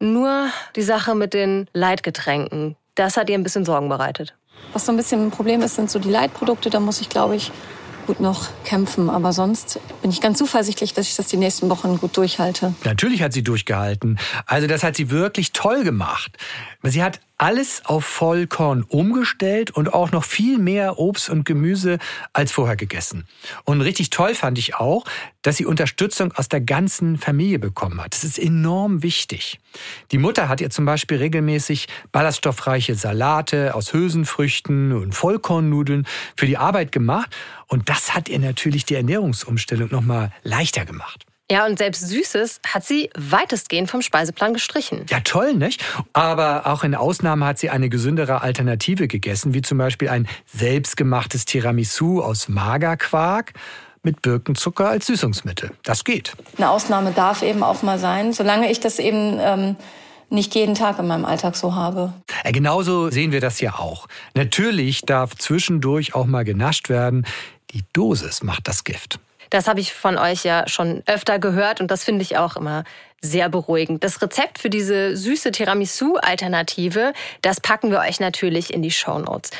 Nur 0.00 0.48
die 0.76 0.82
Sache 0.82 1.14
mit 1.14 1.34
den 1.34 1.68
Leitgetränken, 1.72 2.76
das 2.94 3.16
hat 3.16 3.28
ihr 3.28 3.36
ein 3.36 3.42
bisschen 3.42 3.64
Sorgen 3.64 3.88
bereitet. 3.88 4.34
Was 4.72 4.86
so 4.86 4.92
ein 4.92 4.96
bisschen 4.96 5.26
ein 5.26 5.30
Problem 5.30 5.60
ist, 5.62 5.76
sind 5.76 5.90
so 5.90 5.98
die 5.98 6.10
Leitprodukte. 6.10 6.70
Da 6.70 6.80
muss 6.80 7.00
ich, 7.00 7.08
glaube 7.08 7.36
ich, 7.36 7.52
gut 8.06 8.20
noch 8.20 8.48
kämpfen. 8.64 9.10
Aber 9.10 9.32
sonst 9.32 9.80
bin 10.00 10.10
ich 10.10 10.20
ganz 10.20 10.38
zuversichtlich, 10.38 10.94
dass 10.94 11.08
ich 11.08 11.16
das 11.16 11.26
die 11.26 11.36
nächsten 11.36 11.68
Wochen 11.68 11.98
gut 11.98 12.16
durchhalte. 12.16 12.74
Natürlich 12.84 13.22
hat 13.22 13.32
sie 13.32 13.42
durchgehalten. 13.42 14.18
Also 14.46 14.66
das 14.66 14.82
hat 14.82 14.96
sie 14.96 15.10
wirklich 15.10 15.52
toll 15.52 15.84
gemacht. 15.84 16.36
Sie 16.90 17.02
hat 17.02 17.20
alles 17.38 17.82
auf 17.84 18.04
Vollkorn 18.04 18.82
umgestellt 18.82 19.70
und 19.70 19.92
auch 19.92 20.10
noch 20.10 20.24
viel 20.24 20.58
mehr 20.58 20.98
Obst 20.98 21.28
und 21.28 21.44
Gemüse 21.44 21.98
als 22.32 22.50
vorher 22.50 22.76
gegessen. 22.76 23.26
Und 23.64 23.82
richtig 23.82 24.10
toll 24.10 24.34
fand 24.34 24.58
ich 24.58 24.76
auch, 24.76 25.04
dass 25.42 25.56
sie 25.56 25.66
Unterstützung 25.66 26.32
aus 26.32 26.48
der 26.48 26.60
ganzen 26.60 27.18
Familie 27.18 27.58
bekommen 27.58 28.02
hat. 28.02 28.14
Das 28.14 28.24
ist 28.24 28.38
enorm 28.38 29.02
wichtig. 29.02 29.60
Die 30.12 30.18
Mutter 30.18 30.48
hat 30.48 30.60
ihr 30.60 30.70
zum 30.70 30.86
Beispiel 30.86 31.18
regelmäßig 31.18 31.88
ballaststoffreiche 32.10 32.94
Salate 32.94 33.74
aus 33.74 33.92
Hülsenfrüchten 33.92 34.92
und 34.92 35.14
Vollkornnudeln 35.14 36.06
für 36.36 36.46
die 36.46 36.56
Arbeit 36.56 36.90
gemacht. 36.90 37.36
Und 37.66 37.88
das 37.88 38.14
hat 38.14 38.28
ihr 38.28 38.38
natürlich 38.38 38.86
die 38.86 38.94
Ernährungsumstellung 38.94 39.90
nochmal 39.90 40.32
leichter 40.42 40.86
gemacht. 40.86 41.25
Ja, 41.50 41.64
und 41.64 41.78
selbst 41.78 42.08
Süßes 42.08 42.60
hat 42.66 42.84
sie 42.84 43.08
weitestgehend 43.16 43.88
vom 43.88 44.02
Speiseplan 44.02 44.52
gestrichen. 44.52 45.06
Ja, 45.08 45.20
toll, 45.20 45.54
nicht? 45.54 45.84
Aber 46.12 46.66
auch 46.66 46.82
in 46.82 46.96
Ausnahmen 46.96 47.44
hat 47.44 47.58
sie 47.58 47.70
eine 47.70 47.88
gesündere 47.88 48.42
Alternative 48.42 49.06
gegessen, 49.06 49.54
wie 49.54 49.62
zum 49.62 49.78
Beispiel 49.78 50.08
ein 50.08 50.26
selbstgemachtes 50.46 51.44
Tiramisu 51.44 52.20
aus 52.20 52.48
Magerquark 52.48 53.52
mit 54.02 54.22
Birkenzucker 54.22 54.88
als 54.88 55.06
Süßungsmittel. 55.06 55.70
Das 55.84 56.02
geht. 56.02 56.32
Eine 56.56 56.70
Ausnahme 56.70 57.12
darf 57.12 57.42
eben 57.42 57.62
auch 57.62 57.82
mal 57.82 57.98
sein, 58.00 58.32
solange 58.32 58.70
ich 58.70 58.80
das 58.80 58.98
eben 58.98 59.38
ähm, 59.38 59.76
nicht 60.30 60.54
jeden 60.56 60.74
Tag 60.74 60.98
in 60.98 61.06
meinem 61.06 61.24
Alltag 61.24 61.54
so 61.54 61.76
habe. 61.76 62.12
Ja, 62.44 62.50
genauso 62.50 63.10
sehen 63.10 63.30
wir 63.30 63.40
das 63.40 63.60
ja 63.60 63.74
auch. 63.74 64.08
Natürlich 64.34 65.02
darf 65.02 65.36
zwischendurch 65.36 66.14
auch 66.14 66.26
mal 66.26 66.44
genascht 66.44 66.88
werden. 66.88 67.24
Die 67.70 67.84
Dosis 67.92 68.42
macht 68.42 68.66
das 68.66 68.82
Gift. 68.82 69.20
Das 69.50 69.68
habe 69.68 69.80
ich 69.80 69.92
von 69.92 70.18
euch 70.18 70.44
ja 70.44 70.68
schon 70.68 71.02
öfter 71.06 71.38
gehört 71.38 71.80
und 71.80 71.90
das 71.90 72.04
finde 72.04 72.22
ich 72.22 72.36
auch 72.36 72.56
immer 72.56 72.84
sehr 73.20 73.48
beruhigend. 73.48 74.04
Das 74.04 74.20
Rezept 74.22 74.58
für 74.58 74.70
diese 74.70 75.16
süße 75.16 75.50
Tiramisu-Alternative, 75.50 77.12
das 77.42 77.60
packen 77.60 77.90
wir 77.90 78.00
euch 78.00 78.20
natürlich 78.20 78.72
in 78.72 78.82
die 78.82 78.90
Show 78.90 79.18
Notes. 79.18 79.50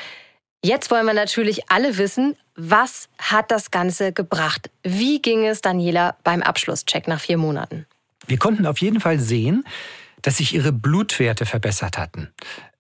Jetzt 0.62 0.90
wollen 0.90 1.07
wir 1.07 1.14
natürlich 1.14 1.71
alle 1.71 1.99
wissen, 1.99 2.37
was 2.57 3.09
hat 3.19 3.50
das 3.50 3.71
Ganze 3.71 4.12
gebracht? 4.12 4.71
Wie 4.83 5.21
ging 5.21 5.47
es 5.47 5.61
Daniela 5.61 6.16
beim 6.25 6.43
Abschlusscheck 6.43 7.07
nach 7.07 7.21
vier 7.21 7.37
Monaten? 7.37 7.87
Wir 8.26 8.38
konnten 8.38 8.66
auf 8.66 8.78
jeden 8.78 9.00
Fall 9.00 9.21
sehen, 9.21 9.64
dass 10.23 10.38
sich 10.38 10.55
ihre 10.55 10.73
Blutwerte 10.73 11.47
verbessert 11.47 11.99
hatten. 11.99 12.33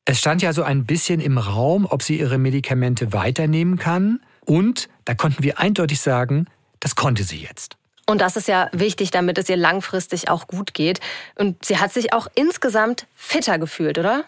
Es 0.04 0.18
stand 0.18 0.42
ja 0.42 0.52
so 0.52 0.62
ein 0.62 0.84
bisschen 0.84 1.20
im 1.20 1.38
Raum, 1.38 1.86
ob 1.88 2.02
sie 2.02 2.18
ihre 2.18 2.38
Medikamente 2.38 3.12
weiternehmen 3.12 3.76
kann. 3.78 4.20
Und 4.44 4.88
da 5.04 5.14
konnten 5.14 5.42
wir 5.42 5.58
eindeutig 5.58 6.00
sagen, 6.00 6.46
das 6.86 6.94
konnte 6.94 7.24
sie 7.24 7.38
jetzt. 7.38 7.76
Und 8.06 8.20
das 8.20 8.36
ist 8.36 8.46
ja 8.46 8.68
wichtig, 8.70 9.10
damit 9.10 9.38
es 9.38 9.48
ihr 9.48 9.56
langfristig 9.56 10.30
auch 10.30 10.46
gut 10.46 10.72
geht. 10.72 11.00
Und 11.34 11.64
sie 11.64 11.78
hat 11.78 11.92
sich 11.92 12.12
auch 12.12 12.28
insgesamt 12.36 13.08
fitter 13.12 13.58
gefühlt, 13.58 13.98
oder? 13.98 14.22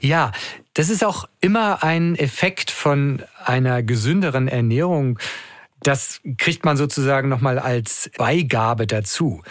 Ja, 0.00 0.30
das 0.74 0.90
ist 0.90 1.02
auch 1.02 1.28
immer 1.40 1.82
ein 1.82 2.14
Effekt 2.14 2.70
von 2.70 3.24
einer 3.44 3.82
gesünderen 3.82 4.46
Ernährung. 4.46 5.18
Das 5.82 6.20
kriegt 6.38 6.64
man 6.64 6.76
sozusagen 6.76 7.28
nochmal 7.28 7.58
als 7.58 8.12
Beigabe 8.16 8.86
dazu. 8.86 9.42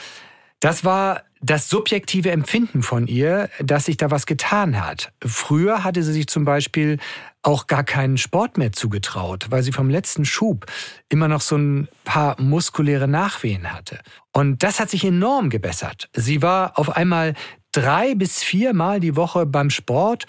Das 0.61 0.85
war 0.85 1.23
das 1.41 1.67
subjektive 1.67 2.31
Empfinden 2.31 2.81
von 2.81 3.07
ihr, 3.07 3.49
dass 3.59 3.87
sich 3.87 3.97
da 3.97 4.09
was 4.09 4.25
getan 4.25 4.81
hat. 4.81 5.11
Früher 5.21 5.83
hatte 5.83 6.01
sie 6.01 6.13
sich 6.13 6.27
zum 6.27 6.45
Beispiel 6.45 6.97
auch 7.43 7.67
gar 7.67 7.83
keinen 7.83 8.17
Sport 8.17 8.57
mehr 8.57 8.71
zugetraut, 8.71 9.47
weil 9.49 9.63
sie 9.63 9.73
vom 9.73 9.89
letzten 9.89 10.25
Schub 10.25 10.65
immer 11.09 11.27
noch 11.27 11.41
so 11.41 11.57
ein 11.57 11.87
paar 12.05 12.41
muskuläre 12.41 13.07
Nachwehen 13.07 13.71
hatte. 13.73 13.99
Und 14.31 14.63
das 14.63 14.79
hat 14.79 14.89
sich 14.89 15.03
enorm 15.03 15.49
gebessert. 15.49 16.09
Sie 16.13 16.41
war 16.41 16.79
auf 16.79 16.95
einmal 16.95 17.35
drei 17.73 18.15
bis 18.15 18.41
viermal 18.41 18.99
die 18.99 19.15
Woche 19.15 19.45
beim 19.45 19.69
Sport 19.69 20.25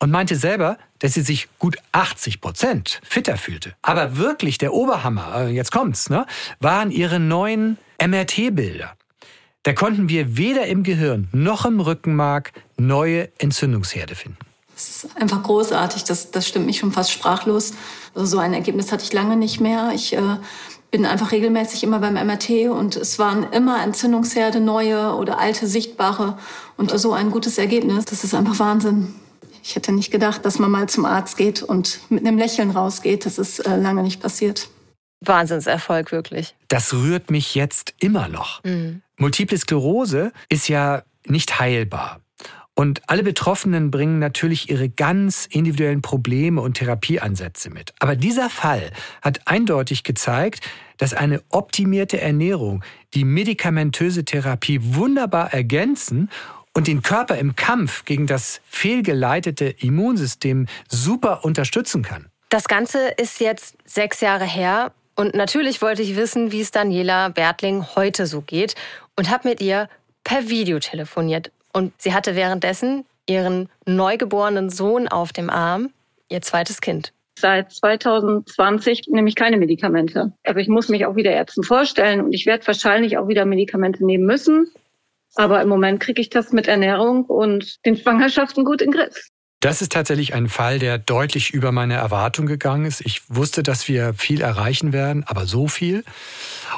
und 0.00 0.10
meinte 0.10 0.36
selber, 0.36 0.78
dass 0.98 1.14
sie 1.14 1.22
sich 1.22 1.48
gut 1.58 1.76
80 1.92 2.40
Prozent 2.40 3.00
fitter 3.04 3.36
fühlte. 3.36 3.74
Aber 3.82 4.16
wirklich 4.16 4.58
der 4.58 4.72
Oberhammer, 4.72 5.46
äh, 5.46 5.48
jetzt 5.48 5.72
kommt's, 5.72 6.10
ne, 6.10 6.26
waren 6.60 6.90
ihre 6.90 7.20
neuen 7.20 7.78
MRT-Bilder. 8.04 8.94
Da 9.62 9.72
konnten 9.72 10.08
wir 10.08 10.36
weder 10.36 10.66
im 10.66 10.82
Gehirn 10.82 11.28
noch 11.32 11.64
im 11.64 11.80
Rückenmark 11.80 12.52
neue 12.76 13.28
Entzündungsherde 13.38 14.14
finden. 14.14 14.38
Es 14.78 15.04
ist 15.04 15.16
einfach 15.16 15.42
großartig, 15.42 16.04
das, 16.04 16.30
das 16.30 16.46
stimmt 16.46 16.66
mich 16.66 16.78
schon 16.78 16.92
fast 16.92 17.10
sprachlos. 17.10 17.72
Also 18.14 18.26
so 18.26 18.38
ein 18.38 18.54
Ergebnis 18.54 18.92
hatte 18.92 19.02
ich 19.02 19.12
lange 19.12 19.36
nicht 19.36 19.60
mehr. 19.60 19.90
Ich 19.92 20.12
äh, 20.12 20.36
bin 20.92 21.04
einfach 21.04 21.32
regelmäßig 21.32 21.82
immer 21.82 21.98
beim 21.98 22.14
MRT 22.14 22.70
und 22.70 22.94
es 22.94 23.18
waren 23.18 23.50
immer 23.52 23.82
Entzündungsherde, 23.82 24.60
neue 24.60 25.14
oder 25.16 25.40
alte, 25.40 25.66
sichtbare 25.66 26.38
und 26.76 26.96
so 26.96 27.12
ein 27.12 27.32
gutes 27.32 27.58
Ergebnis. 27.58 28.04
Das 28.04 28.22
ist 28.22 28.34
einfach 28.34 28.58
Wahnsinn. 28.60 29.14
Ich 29.64 29.74
hätte 29.74 29.90
nicht 29.90 30.12
gedacht, 30.12 30.44
dass 30.44 30.60
man 30.60 30.70
mal 30.70 30.88
zum 30.88 31.04
Arzt 31.04 31.36
geht 31.36 31.64
und 31.64 31.98
mit 32.08 32.24
einem 32.24 32.38
Lächeln 32.38 32.70
rausgeht. 32.70 33.26
Das 33.26 33.38
ist 33.38 33.58
äh, 33.58 33.76
lange 33.76 34.04
nicht 34.04 34.22
passiert. 34.22 34.68
Wahnsinnserfolg, 35.20 36.12
wirklich. 36.12 36.54
Das 36.68 36.94
rührt 36.94 37.32
mich 37.32 37.56
jetzt 37.56 37.94
immer 37.98 38.28
noch. 38.28 38.62
Mhm. 38.62 39.02
Multiple 39.16 39.58
Sklerose 39.58 40.32
ist 40.48 40.68
ja 40.68 41.02
nicht 41.26 41.58
heilbar. 41.58 42.20
Und 42.78 43.02
alle 43.08 43.24
Betroffenen 43.24 43.90
bringen 43.90 44.20
natürlich 44.20 44.70
ihre 44.70 44.88
ganz 44.88 45.46
individuellen 45.46 46.00
Probleme 46.00 46.60
und 46.60 46.74
Therapieansätze 46.74 47.70
mit. 47.70 47.92
Aber 47.98 48.14
dieser 48.14 48.48
Fall 48.48 48.92
hat 49.20 49.40
eindeutig 49.48 50.04
gezeigt, 50.04 50.60
dass 50.96 51.12
eine 51.12 51.42
optimierte 51.48 52.20
Ernährung 52.20 52.84
die 53.14 53.24
medikamentöse 53.24 54.24
Therapie 54.24 54.78
wunderbar 54.80 55.52
ergänzen 55.52 56.30
und 56.72 56.86
den 56.86 57.02
Körper 57.02 57.36
im 57.38 57.56
Kampf 57.56 58.04
gegen 58.04 58.28
das 58.28 58.60
fehlgeleitete 58.68 59.64
Immunsystem 59.64 60.68
super 60.88 61.44
unterstützen 61.44 62.04
kann. 62.04 62.26
Das 62.48 62.68
Ganze 62.68 63.08
ist 63.08 63.40
jetzt 63.40 63.76
sechs 63.86 64.20
Jahre 64.20 64.44
her 64.44 64.92
und 65.16 65.34
natürlich 65.34 65.82
wollte 65.82 66.02
ich 66.02 66.14
wissen, 66.14 66.52
wie 66.52 66.60
es 66.60 66.70
Daniela 66.70 67.30
Bertling 67.30 67.84
heute 67.96 68.28
so 68.28 68.40
geht 68.40 68.76
und 69.16 69.30
habe 69.30 69.48
mit 69.48 69.60
ihr 69.60 69.88
per 70.22 70.48
Video 70.48 70.78
telefoniert. 70.78 71.50
Und 71.72 71.92
sie 72.00 72.14
hatte 72.14 72.34
währenddessen 72.34 73.04
ihren 73.26 73.68
neugeborenen 73.86 74.70
Sohn 74.70 75.08
auf 75.08 75.32
dem 75.32 75.50
Arm, 75.50 75.90
ihr 76.28 76.42
zweites 76.42 76.80
Kind. 76.80 77.12
Seit 77.38 77.70
2020 77.72 79.08
nehme 79.08 79.28
ich 79.28 79.36
keine 79.36 79.58
Medikamente. 79.58 80.32
Aber 80.44 80.60
ich 80.60 80.68
muss 80.68 80.88
mich 80.88 81.06
auch 81.06 81.14
wieder 81.14 81.30
Ärzten 81.30 81.62
vorstellen 81.62 82.20
und 82.20 82.32
ich 82.32 82.46
werde 82.46 82.66
wahrscheinlich 82.66 83.16
auch 83.16 83.28
wieder 83.28 83.44
Medikamente 83.44 84.04
nehmen 84.04 84.26
müssen. 84.26 84.68
Aber 85.36 85.62
im 85.62 85.68
Moment 85.68 86.00
kriege 86.00 86.20
ich 86.20 86.30
das 86.30 86.52
mit 86.52 86.66
Ernährung 86.66 87.24
und 87.26 87.84
den 87.86 87.96
Schwangerschaften 87.96 88.64
gut 88.64 88.82
in 88.82 88.90
den 88.90 88.98
Griff. 88.98 89.28
Das 89.60 89.82
ist 89.82 89.92
tatsächlich 89.92 90.34
ein 90.34 90.48
Fall, 90.48 90.78
der 90.78 90.98
deutlich 90.98 91.52
über 91.52 91.72
meine 91.72 91.94
Erwartung 91.94 92.46
gegangen 92.46 92.86
ist. 92.86 93.00
Ich 93.00 93.22
wusste, 93.28 93.62
dass 93.62 93.88
wir 93.88 94.14
viel 94.14 94.40
erreichen 94.40 94.92
werden, 94.92 95.24
aber 95.26 95.46
so 95.46 95.66
viel. 95.68 96.04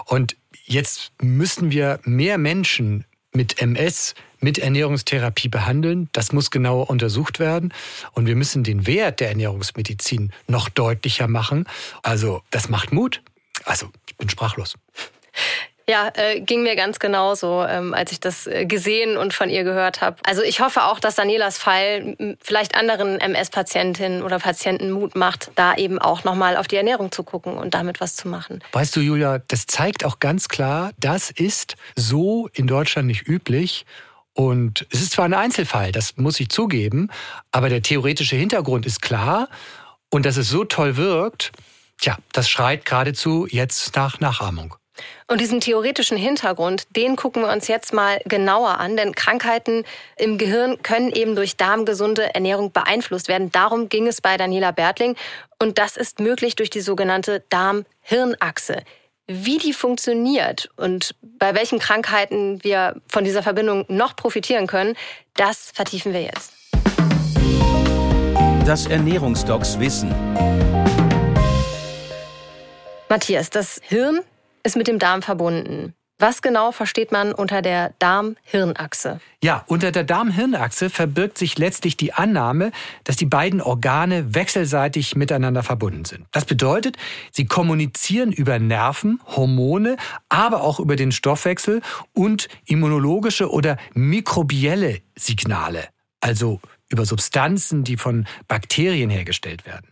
Und 0.06 0.36
jetzt 0.64 1.12
müssen 1.20 1.70
wir 1.70 2.00
mehr 2.04 2.38
Menschen 2.38 3.04
mit 3.32 3.60
MS 3.60 4.14
mit 4.40 4.58
Ernährungstherapie 4.58 5.48
behandeln. 5.48 6.08
Das 6.12 6.32
muss 6.32 6.50
genauer 6.50 6.90
untersucht 6.90 7.38
werden. 7.38 7.72
Und 8.12 8.26
wir 8.26 8.36
müssen 8.36 8.64
den 8.64 8.86
Wert 8.86 9.20
der 9.20 9.28
Ernährungsmedizin 9.28 10.32
noch 10.48 10.68
deutlicher 10.68 11.28
machen. 11.28 11.66
Also 12.02 12.42
das 12.50 12.68
macht 12.68 12.92
Mut. 12.92 13.22
Also 13.64 13.90
ich 14.08 14.16
bin 14.16 14.28
sprachlos. 14.28 14.76
Ja, 15.90 16.08
äh, 16.14 16.40
ging 16.40 16.62
mir 16.62 16.76
ganz 16.76 17.00
genauso, 17.00 17.64
ähm, 17.64 17.94
als 17.94 18.12
ich 18.12 18.20
das 18.20 18.46
äh, 18.46 18.64
gesehen 18.64 19.16
und 19.16 19.34
von 19.34 19.50
ihr 19.50 19.64
gehört 19.64 20.00
habe. 20.00 20.18
Also 20.22 20.40
ich 20.42 20.60
hoffe 20.60 20.84
auch, 20.84 21.00
dass 21.00 21.16
Danielas 21.16 21.58
Fall 21.58 22.36
vielleicht 22.40 22.76
anderen 22.76 23.18
MS-Patientinnen 23.18 24.22
oder 24.22 24.38
Patienten 24.38 24.92
Mut 24.92 25.16
macht, 25.16 25.50
da 25.56 25.74
eben 25.74 25.98
auch 25.98 26.22
nochmal 26.22 26.56
auf 26.56 26.68
die 26.68 26.76
Ernährung 26.76 27.10
zu 27.10 27.24
gucken 27.24 27.54
und 27.54 27.74
damit 27.74 28.00
was 28.00 28.14
zu 28.14 28.28
machen. 28.28 28.62
Weißt 28.70 28.94
du, 28.94 29.00
Julia, 29.00 29.40
das 29.48 29.66
zeigt 29.66 30.04
auch 30.04 30.20
ganz 30.20 30.48
klar, 30.48 30.92
das 31.00 31.32
ist 31.32 31.74
so 31.96 32.48
in 32.52 32.68
Deutschland 32.68 33.08
nicht 33.08 33.26
üblich. 33.26 33.84
Und 34.40 34.86
es 34.88 35.02
ist 35.02 35.12
zwar 35.12 35.26
ein 35.26 35.34
Einzelfall, 35.34 35.92
das 35.92 36.16
muss 36.16 36.40
ich 36.40 36.48
zugeben, 36.48 37.10
aber 37.52 37.68
der 37.68 37.82
theoretische 37.82 38.36
Hintergrund 38.36 38.86
ist 38.86 39.02
klar. 39.02 39.50
Und 40.08 40.24
dass 40.24 40.38
es 40.38 40.48
so 40.48 40.64
toll 40.64 40.96
wirkt, 40.96 41.52
tja, 42.00 42.16
das 42.32 42.48
schreit 42.48 42.86
geradezu 42.86 43.46
jetzt 43.50 43.94
nach 43.96 44.18
Nachahmung. 44.18 44.76
Und 45.26 45.42
diesen 45.42 45.60
theoretischen 45.60 46.16
Hintergrund, 46.16 46.86
den 46.96 47.16
gucken 47.16 47.42
wir 47.42 47.52
uns 47.52 47.68
jetzt 47.68 47.92
mal 47.92 48.18
genauer 48.24 48.78
an, 48.78 48.96
denn 48.96 49.14
Krankheiten 49.14 49.84
im 50.16 50.38
Gehirn 50.38 50.80
können 50.82 51.12
eben 51.12 51.36
durch 51.36 51.58
darmgesunde 51.58 52.34
Ernährung 52.34 52.72
beeinflusst 52.72 53.28
werden. 53.28 53.52
Darum 53.52 53.90
ging 53.90 54.06
es 54.06 54.22
bei 54.22 54.38
Daniela 54.38 54.70
Bertling 54.70 55.16
und 55.58 55.76
das 55.76 55.98
ist 55.98 56.18
möglich 56.18 56.56
durch 56.56 56.70
die 56.70 56.80
sogenannte 56.80 57.44
Darm-Hirn-Achse. 57.50 58.84
Wie 59.32 59.58
die 59.58 59.72
funktioniert 59.72 60.68
und 60.76 61.14
bei 61.22 61.54
welchen 61.54 61.78
Krankheiten 61.78 62.64
wir 62.64 63.00
von 63.06 63.22
dieser 63.22 63.44
Verbindung 63.44 63.84
noch 63.86 64.16
profitieren 64.16 64.66
können, 64.66 64.96
das 65.34 65.70
vertiefen 65.72 66.12
wir 66.12 66.22
jetzt. 66.22 66.52
Das 68.66 68.86
Ernährungsdocs 68.86 69.78
Wissen. 69.78 70.12
Matthias, 73.08 73.50
das 73.50 73.80
Hirn 73.84 74.18
ist 74.64 74.76
mit 74.76 74.88
dem 74.88 74.98
Darm 74.98 75.22
verbunden. 75.22 75.94
Was 76.20 76.42
genau 76.42 76.70
versteht 76.70 77.12
man 77.12 77.32
unter 77.32 77.62
der 77.62 77.94
Darm-Hirn-Achse? 77.98 79.20
Ja, 79.42 79.64
unter 79.68 79.90
der 79.90 80.04
Darm-Hirn-Achse 80.04 80.90
verbirgt 80.90 81.38
sich 81.38 81.56
letztlich 81.56 81.96
die 81.96 82.12
Annahme, 82.12 82.72
dass 83.04 83.16
die 83.16 83.24
beiden 83.24 83.62
Organe 83.62 84.34
wechselseitig 84.34 85.16
miteinander 85.16 85.62
verbunden 85.62 86.04
sind. 86.04 86.26
Das 86.30 86.44
bedeutet, 86.44 86.98
sie 87.32 87.46
kommunizieren 87.46 88.32
über 88.32 88.58
Nerven, 88.58 89.18
Hormone, 89.28 89.96
aber 90.28 90.62
auch 90.62 90.78
über 90.78 90.94
den 90.94 91.10
Stoffwechsel 91.10 91.80
und 92.12 92.48
immunologische 92.66 93.50
oder 93.50 93.78
mikrobielle 93.94 94.98
Signale, 95.16 95.88
also 96.20 96.60
über 96.90 97.06
Substanzen, 97.06 97.82
die 97.82 97.96
von 97.96 98.26
Bakterien 98.46 99.08
hergestellt 99.08 99.64
werden. 99.64 99.89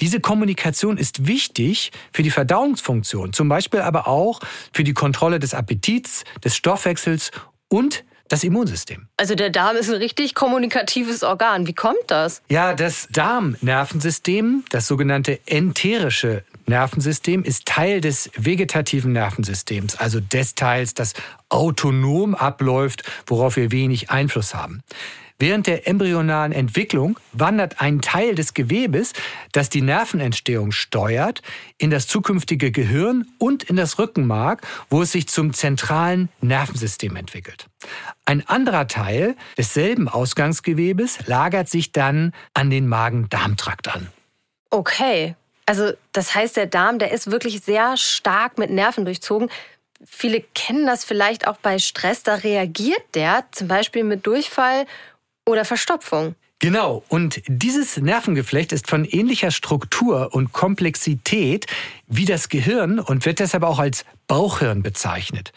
Diese 0.00 0.20
Kommunikation 0.20 0.96
ist 0.96 1.26
wichtig 1.26 1.90
für 2.12 2.22
die 2.22 2.30
Verdauungsfunktion, 2.30 3.32
zum 3.32 3.48
Beispiel 3.48 3.80
aber 3.80 4.06
auch 4.06 4.40
für 4.72 4.84
die 4.84 4.94
Kontrolle 4.94 5.38
des 5.38 5.54
Appetits, 5.54 6.24
des 6.44 6.56
Stoffwechsels 6.56 7.30
und 7.68 8.04
das 8.28 8.44
Immunsystem. 8.44 9.08
Also 9.16 9.34
der 9.34 9.50
Darm 9.50 9.76
ist 9.76 9.88
ein 9.88 9.96
richtig 9.96 10.34
kommunikatives 10.34 11.22
Organ. 11.22 11.66
Wie 11.66 11.72
kommt 11.72 11.96
das? 12.08 12.42
Ja, 12.48 12.74
das 12.74 13.08
Darmnervensystem, 13.10 14.64
das 14.70 14.86
sogenannte 14.86 15.40
enterische 15.46 16.44
Nervensystem, 16.66 17.42
ist 17.42 17.66
Teil 17.66 18.00
des 18.00 18.30
vegetativen 18.36 19.12
Nervensystems, 19.12 19.96
also 19.96 20.20
des 20.20 20.54
Teils, 20.54 20.94
das 20.94 21.14
autonom 21.48 22.34
abläuft, 22.34 23.02
worauf 23.26 23.56
wir 23.56 23.72
wenig 23.72 24.10
Einfluss 24.10 24.54
haben. 24.54 24.82
Während 25.40 25.68
der 25.68 25.86
embryonalen 25.86 26.50
Entwicklung 26.50 27.20
wandert 27.32 27.80
ein 27.80 28.00
Teil 28.00 28.34
des 28.34 28.54
Gewebes, 28.54 29.12
das 29.52 29.68
die 29.68 29.82
Nervenentstehung 29.82 30.72
steuert, 30.72 31.42
in 31.78 31.90
das 31.90 32.08
zukünftige 32.08 32.72
Gehirn 32.72 33.24
und 33.38 33.62
in 33.62 33.76
das 33.76 34.00
Rückenmark, 34.00 34.66
wo 34.90 35.02
es 35.02 35.12
sich 35.12 35.28
zum 35.28 35.54
zentralen 35.54 36.28
Nervensystem 36.40 37.14
entwickelt. 37.14 37.66
Ein 38.24 38.48
anderer 38.48 38.88
Teil 38.88 39.36
desselben 39.56 40.08
Ausgangsgewebes 40.08 41.28
lagert 41.28 41.68
sich 41.68 41.92
dann 41.92 42.32
an 42.52 42.68
den 42.68 42.88
Magen-Darm-Trakt 42.88 43.94
an. 43.94 44.08
Okay, 44.70 45.36
also 45.66 45.92
das 46.12 46.34
heißt, 46.34 46.56
der 46.56 46.66
Darm, 46.66 46.98
der 46.98 47.12
ist 47.12 47.30
wirklich 47.30 47.60
sehr 47.60 47.96
stark 47.96 48.58
mit 48.58 48.70
Nerven 48.70 49.04
durchzogen. 49.04 49.50
Viele 50.04 50.40
kennen 50.54 50.84
das 50.86 51.04
vielleicht 51.04 51.46
auch 51.46 51.58
bei 51.58 51.78
Stress, 51.78 52.24
da 52.24 52.34
reagiert 52.34 53.02
der 53.14 53.44
zum 53.52 53.68
Beispiel 53.68 54.02
mit 54.02 54.26
Durchfall 54.26 54.86
oder 55.48 55.64
Verstopfung. 55.64 56.34
Genau, 56.60 57.04
und 57.08 57.40
dieses 57.46 57.98
Nervengeflecht 57.98 58.72
ist 58.72 58.88
von 58.88 59.04
ähnlicher 59.04 59.52
Struktur 59.52 60.34
und 60.34 60.52
Komplexität 60.52 61.66
wie 62.08 62.24
das 62.24 62.48
Gehirn 62.48 62.98
und 62.98 63.26
wird 63.26 63.38
deshalb 63.38 63.62
auch 63.62 63.78
als 63.78 64.04
Bauchhirn 64.26 64.82
bezeichnet. 64.82 65.52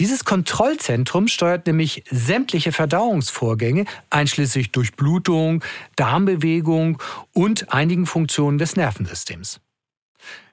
Dieses 0.00 0.24
Kontrollzentrum 0.24 1.28
steuert 1.28 1.66
nämlich 1.66 2.04
sämtliche 2.10 2.72
Verdauungsvorgänge, 2.72 3.84
einschließlich 4.08 4.72
Durchblutung, 4.72 5.62
Darmbewegung 5.94 7.00
und 7.32 7.72
einigen 7.72 8.06
Funktionen 8.06 8.58
des 8.58 8.76
Nervensystems. 8.76 9.60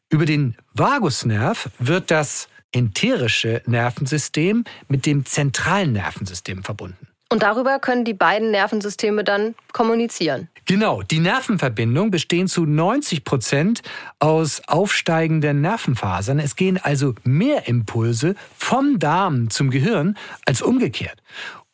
Über 0.10 0.26
den 0.26 0.58
Vagusnerv 0.74 1.70
wird 1.80 2.12
das 2.12 2.50
enterische 2.72 3.64
Nervensystem 3.66 4.66
mit 4.90 5.06
dem 5.06 5.26
zentralen 5.26 5.94
Nervensystem 5.94 6.64
verbunden. 6.64 7.07
Und 7.30 7.44
darüber 7.44 7.80
können 7.80 8.06
die 8.06 8.14
beiden 8.14 8.52
Nervensysteme 8.52 9.24
dann 9.24 9.56
kommunizieren. 9.74 10.48
Genau, 10.66 11.02
die 11.02 11.20
Nervenverbindungen 11.20 12.12
bestehen 12.12 12.48
zu 12.48 12.66
90 12.66 13.24
Prozent 13.24 13.82
aus 14.20 14.62
aufsteigenden 14.68 15.62
Nervenfasern. 15.62 16.40
Es 16.40 16.56
gehen 16.56 16.78
also 16.78 17.16
mehr 17.24 17.68
Impulse 17.68 18.36
vom 18.58 19.00
Darm 19.00 19.50
zum 19.50 19.70
Gehirn 19.70 20.18
als 20.46 20.62
umgekehrt. 20.62 21.22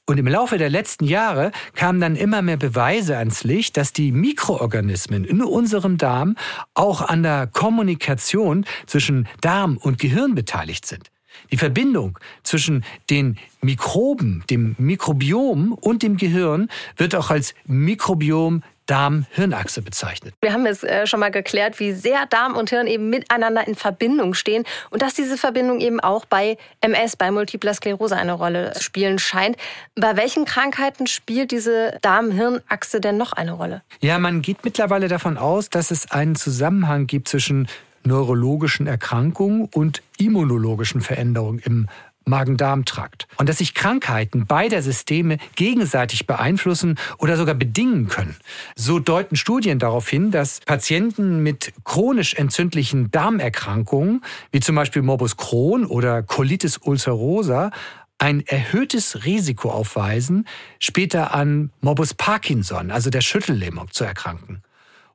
Und 0.05 0.17
im 0.17 0.27
Laufe 0.27 0.57
der 0.57 0.69
letzten 0.69 1.05
Jahre 1.05 1.51
kamen 1.75 2.01
dann 2.01 2.15
immer 2.17 2.41
mehr 2.41 2.57
Beweise 2.57 3.17
ans 3.17 3.43
Licht, 3.45 3.77
dass 3.77 3.93
die 3.93 4.11
Mikroorganismen 4.11 5.23
in 5.23 5.41
unserem 5.41 5.97
Darm 5.97 6.35
auch 6.73 7.01
an 7.01 7.23
der 7.23 7.47
Kommunikation 7.47 8.65
zwischen 8.85 9.29
Darm 9.39 9.77
und 9.77 9.99
Gehirn 9.99 10.35
beteiligt 10.35 10.85
sind. 10.85 11.12
Die 11.53 11.57
Verbindung 11.57 12.17
zwischen 12.41 12.83
den 13.11 13.37
Mikroben, 13.61 14.43
dem 14.49 14.75
Mikrobiom 14.79 15.73
und 15.73 16.01
dem 16.01 16.17
Gehirn 16.17 16.67
wird 16.97 17.13
auch 17.13 17.29
als 17.29 17.53
Mikrobiom 17.67 18.63
Darm-Hirnachse 18.87 19.83
bezeichnet. 19.83 20.33
Wir 20.41 20.51
haben 20.51 20.65
es 20.65 20.83
äh, 20.83 21.05
schon 21.05 21.19
mal 21.19 21.29
geklärt, 21.29 21.79
wie 21.79 21.91
sehr 21.91 22.25
Darm 22.25 22.55
und 22.55 22.71
Hirn 22.71 22.87
eben 22.87 23.11
miteinander 23.11 23.67
in 23.67 23.75
Verbindung 23.75 24.33
stehen 24.33 24.63
und 24.89 25.03
dass 25.03 25.13
diese 25.13 25.37
Verbindung 25.37 25.79
eben 25.79 25.99
auch 25.99 26.25
bei 26.25 26.57
MS, 26.81 27.17
bei 27.17 27.29
Multipler 27.29 27.75
Sklerose 27.75 28.17
eine 28.17 28.33
Rolle 28.33 28.73
spielen 28.79 29.19
scheint. 29.19 29.55
Bei 29.93 30.17
welchen 30.17 30.45
Krankheiten 30.45 31.05
spielt 31.05 31.51
diese 31.51 31.99
Darm-Hirn-Achse 32.01 32.99
denn 32.99 33.17
noch 33.17 33.31
eine 33.31 33.51
Rolle? 33.51 33.83
Ja, 34.01 34.17
man 34.17 34.41
geht 34.41 34.65
mittlerweile 34.65 35.07
davon 35.07 35.37
aus, 35.37 35.69
dass 35.69 35.91
es 35.91 36.09
einen 36.09 36.35
Zusammenhang 36.35 37.05
gibt 37.05 37.27
zwischen 37.27 37.67
neurologischen 38.05 38.87
Erkrankungen 38.87 39.69
und 39.73 40.01
immunologischen 40.17 41.01
Veränderungen 41.01 41.59
im 41.59 41.87
Magen-Darm-Trakt. 42.25 43.27
Und 43.37 43.49
dass 43.49 43.57
sich 43.57 43.73
Krankheiten 43.73 44.45
beider 44.45 44.81
Systeme 44.81 45.37
gegenseitig 45.55 46.25
beeinflussen 46.25 46.97
oder 47.17 47.37
sogar 47.37 47.55
bedingen 47.55 48.07
können. 48.07 48.35
So 48.75 48.99
deuten 48.99 49.35
Studien 49.35 49.79
darauf 49.79 50.07
hin, 50.07 50.31
dass 50.31 50.61
Patienten 50.61 51.43
mit 51.43 51.73
chronisch 51.83 52.33
entzündlichen 52.35 53.11
Darmerkrankungen, 53.11 54.23
wie 54.51 54.59
zum 54.59 54.75
Beispiel 54.75 55.01
Morbus 55.01 55.37
Crohn 55.37 55.85
oder 55.85 56.23
Colitis 56.23 56.77
ulcerosa, 56.77 57.71
ein 58.19 58.45
erhöhtes 58.45 59.25
Risiko 59.25 59.69
aufweisen, 59.69 60.47
später 60.79 61.33
an 61.33 61.71
Morbus 61.81 62.13
Parkinson, 62.13 62.89
also 62.89 63.09
der 63.09 63.21
Schüttellähmung, 63.21 63.91
zu 63.91 64.05
erkranken. 64.05 64.61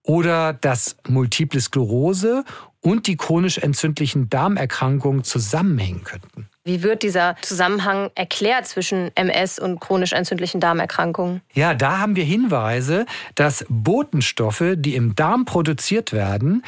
Oder 0.02 0.52
dass 0.52 0.96
Multiple 1.08 1.60
Sklerose 1.60 2.44
und 2.80 3.06
die 3.06 3.16
chronisch 3.16 3.58
entzündlichen 3.58 4.30
Darmerkrankungen 4.30 5.24
zusammenhängen 5.24 6.04
könnten. 6.04 6.48
Wie 6.64 6.82
wird 6.82 7.02
dieser 7.02 7.36
Zusammenhang 7.42 8.10
erklärt 8.14 8.66
zwischen 8.66 9.10
MS 9.16 9.58
und 9.58 9.80
chronisch 9.80 10.12
entzündlichen 10.12 10.60
Darmerkrankungen? 10.60 11.40
Ja, 11.54 11.74
da 11.74 11.98
haben 11.98 12.14
wir 12.14 12.24
Hinweise, 12.24 13.06
dass 13.34 13.64
Botenstoffe, 13.68 14.74
die 14.76 14.94
im 14.94 15.14
Darm 15.14 15.44
produziert 15.44 16.12
werden, 16.12 16.62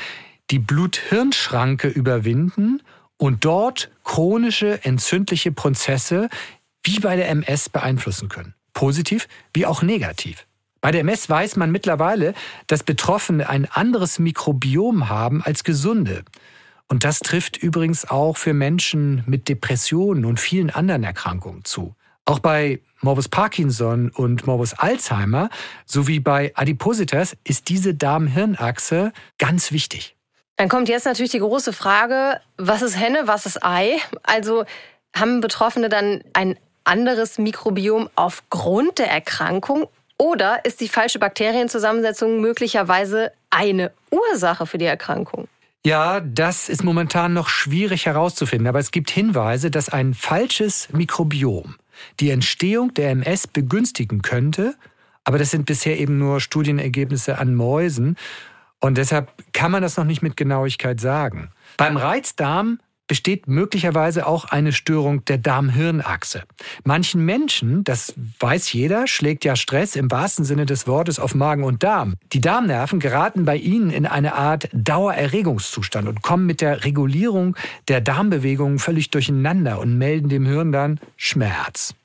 die 0.51 0.59
Blut-Hirn-Schranke 0.59 1.89
überwinden 1.89 2.83
und 3.19 3.45
dort 3.45 3.91
chronische 4.03 4.83
entzündliche 4.85 5.53
Prozesse 5.53 6.29
wie 6.83 6.99
bei 6.99 7.17
der 7.17 7.29
MS 7.29 7.69
beeinflussen 7.69 8.29
können. 8.29 8.55
Positiv 8.73 9.29
wie 9.53 9.67
auch 9.67 9.83
negativ. 9.83 10.47
Bei 10.81 10.91
der 10.91 11.03
MS 11.03 11.29
weiß 11.29 11.57
man 11.57 11.71
mittlerweile, 11.71 12.35
dass 12.67 12.83
Betroffene 12.83 13.49
ein 13.49 13.67
anderes 13.71 14.19
Mikrobiom 14.19 15.09
haben 15.09 15.43
als 15.43 15.65
Gesunde. 15.65 16.25
Und 16.89 17.05
das 17.05 17.21
trifft 17.21 17.57
übrigens 17.57 18.09
auch 18.09 18.37
für 18.37 18.55
Menschen 18.55 19.23
mit 19.27 19.49
Depressionen 19.49 20.25
und 20.25 20.41
vielen 20.41 20.71
anderen 20.71 21.05
Erkrankungen 21.05 21.65
zu. 21.65 21.95
Auch 22.25 22.39
bei 22.39 22.81
Morbus 23.01 23.29
Parkinson 23.29 24.11
und 24.11 24.47
Morbus 24.47 24.75
Alzheimer 24.75 25.51
sowie 25.85 26.21
bei 26.21 26.53
Adipositas 26.55 27.37
ist 27.45 27.69
diese 27.69 27.95
Darm-Hirn-Achse 27.95 29.13
ganz 29.39 29.73
wichtig. 29.73 30.17
Dann 30.57 30.69
kommt 30.69 30.89
jetzt 30.89 31.07
natürlich 31.07 31.33
die 31.33 31.39
große 31.39 31.73
Frage, 31.73 32.41
was 32.57 32.83
ist 32.83 32.99
Henne, 32.99 33.23
was 33.25 33.47
ist 33.47 33.65
Ei? 33.65 33.97
Also 34.23 34.65
Haben 35.17 35.41
Betroffene 35.41 35.89
dann 35.89 36.23
ein 36.35 36.57
anderes 36.85 37.39
Mikrobiom 37.39 38.09
aufgrund 38.15 38.99
der 38.99 39.11
Erkrankung 39.11 39.89
oder 40.21 40.67
ist 40.67 40.83
die 40.83 40.89
falsche 40.89 41.19
Bakterienzusammensetzung 41.19 42.43
möglicherweise 42.43 43.33
eine 43.49 43.91
Ursache 44.11 44.67
für 44.67 44.77
die 44.77 44.85
Erkrankung? 44.85 45.49
Ja, 45.83 46.21
das 46.21 46.69
ist 46.69 46.85
momentan 46.85 47.33
noch 47.33 47.49
schwierig 47.49 48.05
herauszufinden, 48.05 48.67
aber 48.67 48.81
es 48.81 48.91
gibt 48.91 49.11
Hinweise, 49.11 49.71
dass 49.71 49.89
ein 49.89 50.13
falsches 50.13 50.91
Mikrobiom 50.93 51.77
die 52.21 52.29
Entstehung 52.29 52.93
der 52.93 53.11
MS 53.13 53.47
begünstigen 53.47 54.21
könnte, 54.21 54.75
aber 55.25 55.39
das 55.39 55.53
sind 55.53 55.65
bisher 55.65 55.99
eben 55.99 56.19
nur 56.19 56.41
Studienergebnisse 56.41 57.39
an 57.39 57.55
Mäusen 57.55 58.17
und 58.79 58.99
deshalb 58.99 59.33
kann 59.55 59.73
man 59.73 59.81
das 59.81 59.97
noch 59.97 60.05
nicht 60.05 60.21
mit 60.21 60.37
Genauigkeit 60.37 61.01
sagen. 61.01 61.51
Beim 61.79 61.97
Reizdarm 61.97 62.79
besteht 63.11 63.49
möglicherweise 63.49 64.25
auch 64.25 64.45
eine 64.45 64.71
Störung 64.71 65.25
der 65.25 65.37
Darm-Hirn-Achse. 65.37 66.45
Manchen 66.85 67.25
Menschen, 67.25 67.83
das 67.83 68.15
weiß 68.39 68.73
jeder, 68.73 69.09
schlägt 69.09 69.45
ja 69.45 69.57
Stress 69.57 69.97
im 69.97 70.13
wahrsten 70.13 70.45
Sinne 70.45 70.65
des 70.65 70.87
Wortes 70.87 71.19
auf 71.19 71.35
Magen 71.35 71.65
und 71.65 71.83
Darm. 71.83 72.15
Die 72.33 72.41
Darmnerven 72.41 73.01
geraten 73.01 73.45
bei 73.45 73.57
ihnen 73.57 73.91
in 73.91 74.07
eine 74.07 74.37
Art 74.37 74.69
Dauererregungszustand 74.73 76.07
und 76.07 76.23
kommen 76.23 76.47
mit 76.47 76.61
der 76.61 76.85
Regulierung 76.85 77.57
der 77.89 78.01
Darmbewegungen 78.01 78.79
völlig 78.79 79.11
durcheinander 79.11 79.81
und 79.81 79.99
melden 79.99 80.29
dem 80.29 80.47
Hirn 80.47 80.71
dann 80.71 81.01
Schmerz. 81.17 81.97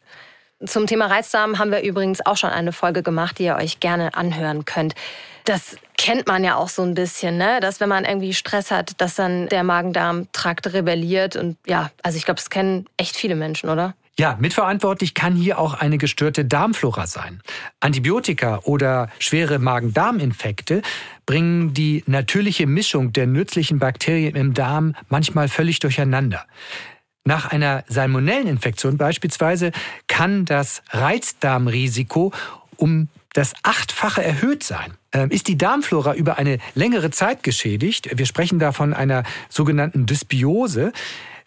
Zum 0.66 0.88
Thema 0.88 1.06
Reizdarm 1.06 1.60
haben 1.60 1.70
wir 1.70 1.84
übrigens 1.84 2.26
auch 2.26 2.38
schon 2.38 2.50
eine 2.50 2.72
Folge 2.72 3.04
gemacht, 3.04 3.38
die 3.38 3.44
ihr 3.44 3.58
euch 3.58 3.80
gerne 3.80 4.16
anhören 4.16 4.66
könnt. 4.66 4.96
Das 5.46 5.78
kennt 5.98 6.28
man 6.28 6.44
ja 6.44 6.56
auch 6.56 6.70
so 6.70 6.82
ein 6.82 6.96
bisschen, 6.96 7.38
ne? 7.38 7.60
dass 7.62 7.80
wenn 7.80 7.90
man 7.90 8.04
irgendwie 8.04 8.34
Stress 8.34 8.72
hat, 8.72 9.00
dass 9.00 9.16
dann 9.16 9.48
der 9.48 9.64
Magen-Darm-Trakt 9.64 10.74
rebelliert. 10.74 11.36
Und 11.36 11.58
ja, 11.68 11.92
also 12.04 12.18
ich 12.18 12.26
glaube, 12.26 12.40
das 12.40 12.50
kennen 12.50 12.88
echt 12.98 13.16
viele 13.16 13.36
Menschen, 13.36 13.70
oder? 13.70 13.94
Ja, 14.18 14.38
mitverantwortlich 14.40 15.14
kann 15.14 15.36
hier 15.36 15.60
auch 15.60 15.74
eine 15.74 15.98
gestörte 15.98 16.46
Darmflora 16.46 17.06
sein. 17.06 17.42
Antibiotika 17.82 18.60
oder 18.64 19.10
schwere 19.20 19.60
Magen-Darm-Infekte 19.60 20.82
bringen 21.26 21.74
die 21.74 22.04
natürliche 22.08 22.66
Mischung 22.66 23.12
der 23.12 23.28
nützlichen 23.28 23.78
Bakterien 23.78 24.36
im 24.36 24.54
Darm 24.54 24.96
manchmal 25.10 25.50
völlig 25.50 25.80
durcheinander. 25.80 26.46
Nach 27.26 27.52
einer 27.52 27.84
Salmonelleninfektion 27.88 28.98
beispielsweise 28.98 29.72
kann 30.08 30.46
das 30.46 30.82
Reizdarmrisiko 30.92 32.32
um 32.78 33.10
das 33.34 33.54
Achtfache 33.64 34.24
erhöht 34.24 34.64
sein. 34.64 34.94
Ähm, 35.16 35.32
ist 35.32 35.48
die 35.48 35.58
Darmflora 35.58 36.14
über 36.14 36.38
eine 36.38 36.58
längere 36.74 37.10
Zeit 37.10 37.42
geschädigt, 37.42 38.10
wir 38.18 38.26
sprechen 38.26 38.60
da 38.60 38.74
von 38.74 38.94
einer 38.94 39.24
sogenannten 39.48 40.06
Dysbiose, 40.06 40.92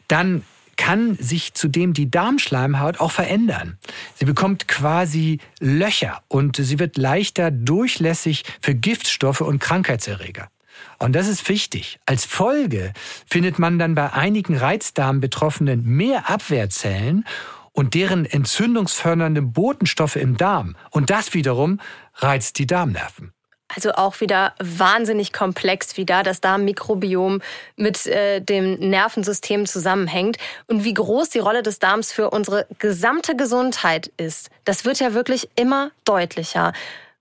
dann 0.09 0.43
kann 0.79 1.17
sich 1.17 1.53
zudem 1.53 1.93
die 1.93 2.11
Darmschleimhaut 2.11 2.99
auch 2.99 3.11
verändern. 3.11 3.77
Sie 4.15 4.25
bekommt 4.25 4.69
quasi 4.69 5.41
Löcher 5.61 6.23
und 6.29 6.57
sie 6.57 6.79
wird 6.79 6.97
leichter 6.97 7.51
durchlässig 7.51 8.45
für 8.63 8.75
Giftstoffe 8.75 9.43
und 9.43 9.59
Krankheitserreger. 9.59 10.49
Und 10.99 11.15
das 11.15 11.29
ist 11.29 11.47
wichtig. 11.51 12.01
Als 12.07 12.25
Folge 12.25 12.95
findet 13.27 13.59
man 13.59 13.79
dann 13.79 13.95
bei 13.95 14.15
einigen 14.15 14.57
Reizdarmbetroffenen 14.57 15.85
mehr 15.85 16.31
Abwehrzellen 16.31 17.27
und 17.73 17.93
deren 17.93 18.25
entzündungsfördernde 18.25 19.43
Botenstoffe 19.43 20.17
im 20.17 20.39
Darm. 20.39 20.75
Und 20.91 21.11
das 21.11 21.35
wiederum 21.35 21.81
reizt 22.15 22.59
die 22.59 22.67
Darmnerven. 22.67 23.33
Also 23.75 23.93
auch 23.93 24.21
wieder 24.21 24.55
wahnsinnig 24.59 25.33
komplex, 25.33 25.99
wie 25.99 26.07
da 26.07 26.23
das 26.23 26.41
Darmmikrobiom 26.41 27.43
mit 27.77 28.07
äh, 28.07 28.41
dem 28.41 28.75
Nervensystem 28.75 29.67
zusammenhängt 29.67 30.39
und 30.69 30.85
wie 30.85 30.95
groß 30.95 31.29
die 31.29 31.39
Rolle 31.39 31.63
des 31.63 31.79
Darms 31.79 32.11
für 32.11 32.31
unsere 32.31 32.67
gesamte 32.79 33.37
Gesundheit 33.37 34.11
ist. 34.17 34.49
Das 34.65 34.87
wird 34.87 35.01
ja 35.01 35.13
wirklich 35.13 35.51
immer 35.55 35.91
deutlicher. 36.05 36.73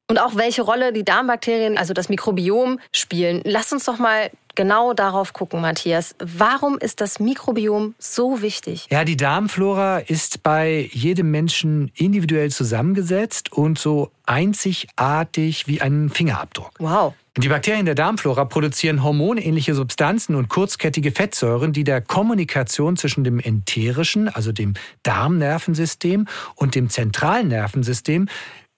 Und 0.10 0.20
auch 0.20 0.36
welche 0.36 0.62
Rolle 0.62 0.94
die 0.94 1.04
Darmbakterien, 1.04 1.78
also 1.78 1.94
das 1.94 2.08
Mikrobiom, 2.08 2.80
spielen. 2.94 3.42
Lass 3.44 3.74
uns 3.74 3.84
doch 3.86 4.00
mal 4.00 4.32
genau 4.56 4.94
darauf 4.94 5.34
gucken, 5.34 5.60
Matthias. 5.60 6.16
Warum 6.20 6.78
ist 6.78 7.02
das 7.02 7.20
Mikrobiom 7.20 7.94
so 8.00 8.42
wichtig? 8.42 8.88
Ja, 8.90 9.04
die 9.04 9.18
Darmflora 9.18 10.00
ist 10.00 10.44
bei 10.44 10.90
jedem 10.94 11.30
Menschen 11.32 11.92
individuell 11.94 12.52
zusammengesetzt 12.52 13.52
und 13.52 13.78
so 13.78 14.12
einzigartig 14.26 15.68
wie 15.68 15.82
ein 15.82 16.10
Fingerabdruck. 16.10 16.72
Wow. 16.80 17.14
Die 17.38 17.50
Bakterien 17.50 17.86
der 17.86 17.94
Darmflora 17.94 18.46
produzieren 18.46 19.04
hormonähnliche 19.04 19.76
Substanzen 19.76 20.36
und 20.36 20.50
kurzkettige 20.50 21.12
Fettsäuren, 21.12 21.72
die 21.72 21.84
der 21.84 22.02
Kommunikation 22.02 22.98
zwischen 22.98 23.24
dem 23.24 23.40
enterischen, 23.40 24.28
also 24.28 24.52
dem 24.52 24.74
Darmnervensystem 25.04 26.28
und 26.56 26.74
dem 26.74 26.90
zentralen 26.90 27.50
Nervensystem 27.50 28.28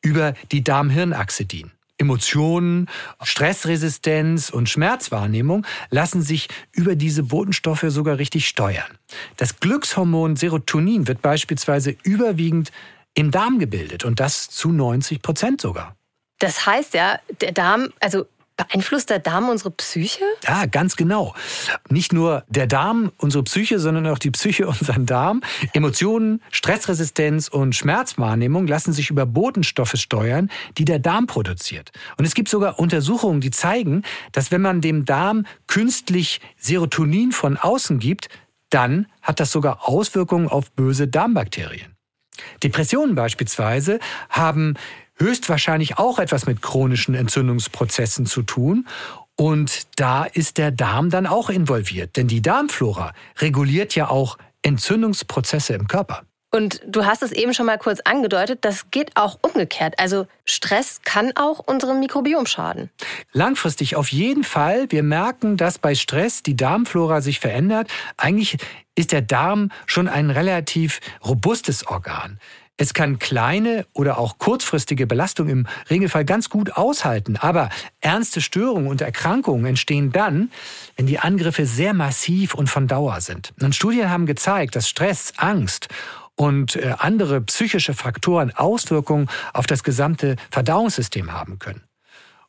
über 0.02 0.34
die 0.52 0.64
Darm-Hirn-Achse 0.64 1.46
dienen. 1.46 1.72
Emotionen, 2.00 2.88
Stressresistenz 3.22 4.50
und 4.50 4.70
Schmerzwahrnehmung 4.70 5.66
lassen 5.90 6.22
sich 6.22 6.48
über 6.72 6.96
diese 6.96 7.24
Botenstoffe 7.24 7.86
sogar 7.90 8.18
richtig 8.18 8.48
steuern. 8.48 8.98
Das 9.36 9.60
Glückshormon 9.60 10.38
Serotonin 10.38 11.08
wird 11.08 11.22
beispielsweise 11.22 11.96
überwiegend 12.04 12.72
im 13.16 13.32
Darm 13.32 13.60
gebildet 13.60 14.06
und 14.06 14.22
das 14.22 14.50
zu 14.50 14.72
90 14.72 15.22
Prozent 15.22 15.60
sogar. 15.60 15.98
Das 16.40 16.66
heißt 16.66 16.94
ja, 16.94 17.20
der 17.42 17.52
Darm, 17.52 17.90
also 18.00 18.26
Beeinflusst 18.60 19.10
der 19.10 19.20
Darm 19.20 19.48
unsere 19.48 19.72
Psyche? 19.72 20.26
Ja, 20.44 20.66
ganz 20.66 20.98
genau. 20.98 21.34
Nicht 21.88 22.12
nur 22.12 22.44
der 22.50 22.68
Darm 22.68 23.14
unsere 23.16 23.42
Psyche, 23.46 23.80
sondern 23.80 24.06
auch 24.08 24.20
die 24.20 24.32
Psyche 24.32 24.68
unseren 24.68 25.06
Darm. 25.06 25.42
Emotionen, 25.72 26.42
Stressresistenz 26.52 27.48
und 27.48 27.74
Schmerzwahrnehmung 27.74 28.68
lassen 28.68 28.92
sich 28.92 29.12
über 29.12 29.26
Botenstoffe 29.26 29.96
steuern, 29.96 30.52
die 30.78 30.84
der 30.84 31.00
Darm 31.00 31.26
produziert. 31.26 31.92
Und 32.18 32.26
es 32.26 32.34
gibt 32.34 32.50
sogar 32.50 32.80
Untersuchungen, 32.80 33.40
die 33.40 33.52
zeigen, 33.52 34.04
dass 34.34 34.52
wenn 34.52 34.62
man 34.62 34.82
dem 34.82 35.06
Darm 35.06 35.46
künstlich 35.68 36.42
Serotonin 36.58 37.32
von 37.32 37.56
außen 37.56 37.98
gibt, 37.98 38.28
dann 38.70 39.08
hat 39.22 39.40
das 39.40 39.54
sogar 39.54 39.88
Auswirkungen 39.88 40.50
auf 40.50 40.70
böse 40.74 41.08
Darmbakterien. 41.08 41.96
Depressionen 42.62 43.16
beispielsweise 43.16 44.00
haben 44.30 44.76
höchstwahrscheinlich 45.20 45.98
auch 45.98 46.20
etwas 46.20 46.46
mit 46.46 46.62
chronischen 46.62 47.16
Entzündungsprozessen 47.16 48.26
zu 48.26 48.42
tun. 48.42 48.88
Und 49.36 49.88
da 49.96 50.26
ist 50.26 50.58
der 50.58 50.72
Darm 50.72 51.10
dann 51.10 51.26
auch 51.26 51.50
involviert, 51.50 52.18
denn 52.18 52.28
die 52.28 52.42
Darmflora 52.42 53.14
reguliert 53.38 53.96
ja 53.96 54.10
auch 54.10 54.38
Entzündungsprozesse 54.64 55.74
im 55.74 55.88
Körper. 55.88 56.24
Und 56.52 56.82
du 56.86 57.06
hast 57.06 57.22
es 57.22 57.32
eben 57.32 57.54
schon 57.54 57.68
mal 57.68 57.78
kurz 57.78 58.00
angedeutet, 58.00 58.60
das 58.66 58.90
geht 58.90 59.12
auch 59.16 59.38
umgekehrt. 59.42 60.00
Also 60.00 60.26
Stress 60.46 61.02
kann 61.04 61.32
auch 61.36 61.60
unserem 61.60 62.00
Mikrobiom 62.00 62.48
schaden. 62.48 62.90
Langfristig 63.34 63.96
auf 63.96 64.12
jeden 64.12 64.44
Fall. 64.44 64.88
Wir 64.90 65.04
merken, 65.04 65.58
dass 65.58 65.78
bei 65.78 65.94
Stress 65.94 66.42
die 66.42 66.56
Darmflora 66.56 67.22
sich 67.22 67.40
verändert. 67.40 67.88
Eigentlich 68.18 68.58
ist 68.96 69.12
der 69.12 69.22
Darm 69.22 69.72
schon 69.86 70.08
ein 70.08 70.32
relativ 70.32 71.02
robustes 71.24 71.86
Organ. 71.86 72.40
Es 72.82 72.94
kann 72.94 73.20
kleine 73.20 73.86
oder 73.92 74.18
auch 74.18 74.38
kurzfristige 74.38 75.06
Belastungen 75.06 75.52
im 75.52 75.68
Regelfall 75.90 76.24
ganz 76.24 76.50
gut 76.50 76.78
aushalten. 76.78 77.36
Aber 77.36 77.70
ernste 78.00 78.40
Störungen 78.40 78.88
und 78.88 79.02
Erkrankungen 79.02 79.66
entstehen 79.66 80.14
dann, 80.14 80.50
wenn 80.96 81.06
die 81.06 81.20
Angriffe 81.20 81.66
sehr 81.66 81.94
massiv 81.94 82.54
und 82.54 82.70
von 82.70 82.88
Dauer 82.88 83.20
sind. 83.20 83.52
Und 83.62 83.76
Studien 83.76 84.10
haben 84.10 84.26
gezeigt, 84.26 84.78
dass 84.78 84.88
Stress, 84.88 85.34
Angst 85.36 85.90
und 86.36 86.78
äh, 86.78 86.96
andere 86.98 87.42
psychische 87.42 87.94
Faktoren 87.94 88.56
Auswirkungen 88.56 89.28
auf 89.52 89.68
das 89.68 89.84
gesamte 89.84 90.38
Verdauungssystem 90.50 91.34
haben 91.34 91.60
können. 91.60 91.82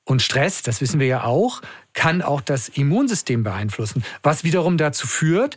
Und 0.04 0.22
Stress, 0.22 0.62
das 0.62 0.80
wissen 0.80 1.00
wir 1.00 1.08
ja 1.08 1.24
auch, 1.24 1.60
kann 1.92 2.22
auch 2.22 2.40
das 2.40 2.68
Immunsystem 2.68 3.42
beeinflussen, 3.42 4.04
was 4.22 4.44
wiederum 4.44 4.78
dazu 4.78 5.08
führt, 5.08 5.56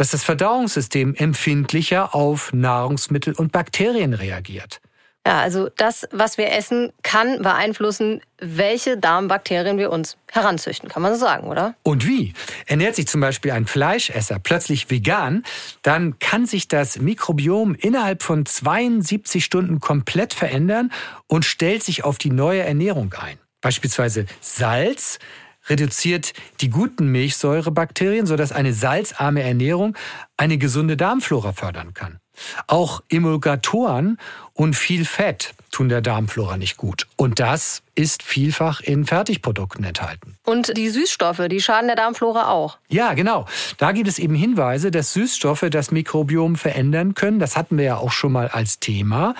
dass 0.00 0.12
das 0.12 0.24
Verdauungssystem 0.24 1.14
empfindlicher 1.14 2.14
auf 2.14 2.54
Nahrungsmittel 2.54 3.34
und 3.34 3.52
Bakterien 3.52 4.14
reagiert. 4.14 4.80
Ja, 5.26 5.40
also 5.40 5.68
das, 5.76 6.08
was 6.10 6.38
wir 6.38 6.50
essen, 6.54 6.90
kann 7.02 7.42
beeinflussen, 7.42 8.22
welche 8.38 8.96
Darmbakterien 8.96 9.76
wir 9.76 9.92
uns 9.92 10.16
heranzüchten, 10.32 10.88
kann 10.88 11.02
man 11.02 11.12
so 11.12 11.20
sagen, 11.20 11.48
oder? 11.48 11.74
Und 11.82 12.06
wie? 12.06 12.32
Ernährt 12.64 12.96
sich 12.96 13.08
zum 13.08 13.20
Beispiel 13.20 13.50
ein 13.50 13.66
Fleischesser 13.66 14.38
plötzlich 14.38 14.88
vegan, 14.88 15.44
dann 15.82 16.18
kann 16.18 16.46
sich 16.46 16.66
das 16.66 16.98
Mikrobiom 16.98 17.74
innerhalb 17.74 18.22
von 18.22 18.46
72 18.46 19.44
Stunden 19.44 19.80
komplett 19.80 20.32
verändern 20.32 20.90
und 21.26 21.44
stellt 21.44 21.82
sich 21.82 22.04
auf 22.04 22.16
die 22.16 22.30
neue 22.30 22.62
Ernährung 22.62 23.12
ein. 23.20 23.38
Beispielsweise 23.60 24.24
Salz 24.40 25.18
reduziert 25.68 26.32
die 26.60 26.70
guten 26.70 27.08
Milchsäurebakterien, 27.08 28.26
sodass 28.26 28.52
eine 28.52 28.72
salzarme 28.72 29.42
Ernährung 29.42 29.96
eine 30.36 30.58
gesunde 30.58 30.96
Darmflora 30.96 31.52
fördern 31.52 31.94
kann. 31.94 32.18
Auch 32.66 33.02
Emulgatoren 33.08 34.16
und 34.54 34.74
viel 34.74 35.04
Fett 35.04 35.54
tun 35.70 35.88
der 35.88 36.00
Darmflora 36.00 36.56
nicht 36.56 36.76
gut. 36.76 37.06
Und 37.16 37.38
das 37.38 37.82
ist 37.94 38.22
vielfach 38.22 38.80
in 38.80 39.04
Fertigprodukten 39.04 39.84
enthalten. 39.84 40.36
Und 40.44 40.76
die 40.76 40.88
Süßstoffe, 40.88 41.42
die 41.50 41.60
schaden 41.60 41.88
der 41.88 41.96
Darmflora 41.96 42.48
auch. 42.48 42.78
Ja, 42.88 43.14
genau. 43.14 43.46
Da 43.78 43.92
gibt 43.92 44.08
es 44.08 44.18
eben 44.18 44.34
Hinweise, 44.34 44.90
dass 44.90 45.12
Süßstoffe 45.12 45.66
das 45.70 45.90
Mikrobiom 45.90 46.56
verändern 46.56 47.14
können. 47.14 47.38
Das 47.38 47.56
hatten 47.56 47.78
wir 47.78 47.84
ja 47.84 47.96
auch 47.98 48.12
schon 48.12 48.32
mal 48.32 48.48
als 48.48 48.80
Thema. 48.80 49.34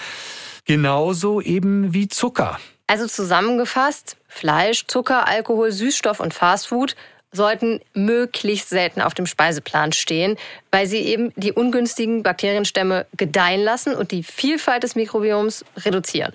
Genauso 0.67 1.41
eben 1.41 1.95
wie 1.95 2.09
Zucker. 2.09 2.59
Also 2.91 3.07
zusammengefasst, 3.07 4.17
Fleisch, 4.27 4.85
Zucker, 4.89 5.29
Alkohol, 5.29 5.71
Süßstoff 5.71 6.19
und 6.19 6.35
Fastfood 6.35 6.97
sollten 7.31 7.79
möglichst 7.95 8.69
selten 8.69 9.01
auf 9.01 9.15
dem 9.15 9.27
Speiseplan 9.27 9.93
stehen, 9.93 10.37
weil 10.73 10.89
sie 10.89 10.99
eben 10.99 11.33
die 11.37 11.53
ungünstigen 11.53 12.25
Bakterienstämme 12.25 13.07
gedeihen 13.17 13.63
lassen 13.63 13.95
und 13.95 14.11
die 14.11 14.25
Vielfalt 14.25 14.83
des 14.83 14.97
Mikrobioms 14.97 15.65
reduzieren. 15.77 16.33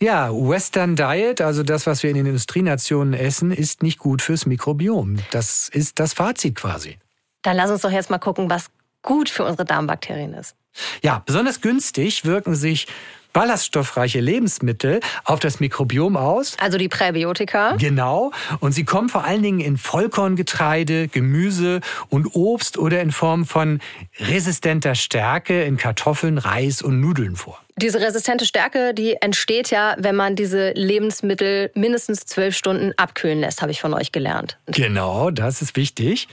Ja, 0.00 0.32
Western 0.32 0.96
Diet, 0.96 1.42
also 1.42 1.62
das, 1.62 1.86
was 1.86 2.02
wir 2.02 2.08
in 2.08 2.16
den 2.16 2.24
Industrienationen 2.24 3.12
essen, 3.12 3.52
ist 3.52 3.82
nicht 3.82 3.98
gut 3.98 4.22
fürs 4.22 4.46
Mikrobiom. 4.46 5.18
Das 5.32 5.68
ist 5.68 5.98
das 5.98 6.14
Fazit 6.14 6.54
quasi. 6.54 6.98
Dann 7.42 7.58
lass 7.58 7.70
uns 7.70 7.82
doch 7.82 7.92
jetzt 7.92 8.08
mal 8.08 8.16
gucken, 8.16 8.48
was 8.48 8.70
gut 9.02 9.28
für 9.28 9.44
unsere 9.44 9.66
Darmbakterien 9.66 10.32
ist. 10.32 10.56
Ja, 11.02 11.22
besonders 11.24 11.60
günstig 11.60 12.24
wirken 12.24 12.54
sich 12.54 12.86
ballaststoffreiche 13.32 14.20
Lebensmittel 14.20 15.00
auf 15.24 15.40
das 15.40 15.60
Mikrobiom 15.60 16.16
aus. 16.16 16.56
Also 16.60 16.78
die 16.78 16.88
Präbiotika. 16.88 17.76
Genau. 17.76 18.32
Und 18.60 18.72
sie 18.72 18.84
kommen 18.84 19.08
vor 19.08 19.24
allen 19.24 19.42
Dingen 19.42 19.60
in 19.60 19.76
Vollkorngetreide, 19.76 21.08
Gemüse 21.08 21.80
und 22.08 22.34
Obst 22.34 22.78
oder 22.78 23.00
in 23.00 23.12
Form 23.12 23.46
von 23.46 23.80
resistenter 24.18 24.94
Stärke 24.94 25.62
in 25.62 25.76
Kartoffeln, 25.76 26.38
Reis 26.38 26.82
und 26.82 27.00
Nudeln 27.00 27.36
vor. 27.36 27.60
Diese 27.80 27.98
resistente 27.98 28.44
Stärke, 28.44 28.92
die 28.92 29.14
entsteht 29.22 29.70
ja, 29.70 29.96
wenn 29.98 30.14
man 30.14 30.36
diese 30.36 30.72
Lebensmittel 30.72 31.70
mindestens 31.74 32.26
zwölf 32.26 32.54
Stunden 32.54 32.92
abkühlen 32.98 33.40
lässt, 33.40 33.62
habe 33.62 33.72
ich 33.72 33.80
von 33.80 33.94
euch 33.94 34.12
gelernt. 34.12 34.58
Genau, 34.66 35.30
das 35.30 35.62
ist 35.62 35.76
wichtig. 35.76 36.28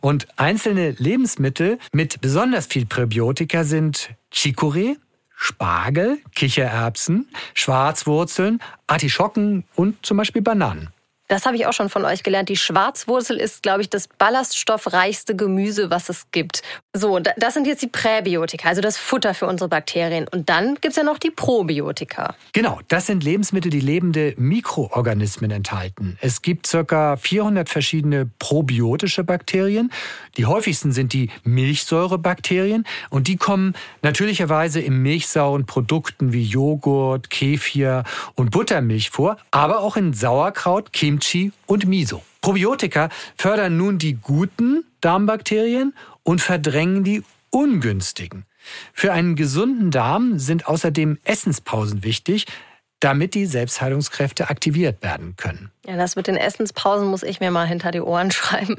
Und 0.00 0.26
einzelne 0.36 0.96
Lebensmittel 0.98 1.78
mit 1.92 2.20
besonders 2.20 2.66
viel 2.66 2.86
Präbiotika 2.86 3.62
sind 3.62 4.10
Chicorée, 4.34 4.96
Spargel, 5.36 6.18
Kichererbsen, 6.34 7.28
Schwarzwurzeln, 7.54 8.58
Artischocken 8.88 9.62
und 9.76 10.04
zum 10.04 10.16
Beispiel 10.16 10.42
Bananen. 10.42 10.88
Das 11.30 11.46
habe 11.46 11.56
ich 11.56 11.64
auch 11.66 11.72
schon 11.72 11.88
von 11.88 12.04
euch 12.04 12.24
gelernt. 12.24 12.48
Die 12.48 12.56
Schwarzwurzel 12.56 13.36
ist, 13.36 13.62
glaube 13.62 13.82
ich, 13.82 13.88
das 13.88 14.08
ballaststoffreichste 14.08 15.36
Gemüse, 15.36 15.88
was 15.88 16.08
es 16.08 16.26
gibt. 16.32 16.62
So, 16.92 17.20
das 17.20 17.54
sind 17.54 17.68
jetzt 17.68 17.82
die 17.82 17.86
Präbiotika, 17.86 18.68
also 18.68 18.80
das 18.80 18.98
Futter 18.98 19.32
für 19.32 19.46
unsere 19.46 19.68
Bakterien. 19.68 20.26
Und 20.26 20.48
dann 20.48 20.74
gibt 20.74 20.86
es 20.86 20.96
ja 20.96 21.04
noch 21.04 21.18
die 21.18 21.30
Probiotika. 21.30 22.34
Genau, 22.52 22.80
das 22.88 23.06
sind 23.06 23.22
Lebensmittel, 23.22 23.70
die 23.70 23.78
lebende 23.78 24.34
Mikroorganismen 24.38 25.52
enthalten. 25.52 26.18
Es 26.20 26.42
gibt 26.42 26.68
ca. 26.68 27.16
400 27.16 27.68
verschiedene 27.68 28.28
probiotische 28.40 29.22
Bakterien. 29.22 29.92
Die 30.36 30.46
häufigsten 30.46 30.90
sind 30.90 31.12
die 31.12 31.30
Milchsäurebakterien 31.44 32.84
und 33.08 33.28
die 33.28 33.36
kommen 33.36 33.76
natürlicherweise 34.02 34.80
in 34.80 35.00
milchsauren 35.00 35.64
Produkten 35.64 36.32
wie 36.32 36.42
Joghurt, 36.42 37.30
Kefir 37.30 38.02
und 38.34 38.50
Buttermilch 38.50 39.10
vor, 39.10 39.36
aber 39.52 39.78
auch 39.78 39.96
in 39.96 40.12
Sauerkraut, 40.12 40.92
Kimchi 40.92 41.19
Kimchi 41.20 41.52
und 41.66 41.86
Miso. 41.86 42.22
Probiotika 42.40 43.10
fördern 43.36 43.76
nun 43.76 43.98
die 43.98 44.14
guten 44.14 44.84
Darmbakterien 45.00 45.94
und 46.22 46.40
verdrängen 46.40 47.04
die 47.04 47.22
ungünstigen. 47.50 48.46
Für 48.92 49.12
einen 49.12 49.36
gesunden 49.36 49.90
Darm 49.90 50.38
sind 50.38 50.66
außerdem 50.66 51.18
Essenspausen 51.24 52.04
wichtig, 52.04 52.46
damit 53.00 53.34
die 53.34 53.46
Selbstheilungskräfte 53.46 54.50
aktiviert 54.50 55.02
werden 55.02 55.34
können. 55.36 55.70
Ja, 55.86 55.96
das 55.96 56.16
mit 56.16 56.26
den 56.26 56.36
Essenspausen 56.36 57.08
muss 57.08 57.22
ich 57.22 57.40
mir 57.40 57.50
mal 57.50 57.66
hinter 57.66 57.90
die 57.90 58.00
Ohren 58.00 58.30
schreiben. 58.30 58.76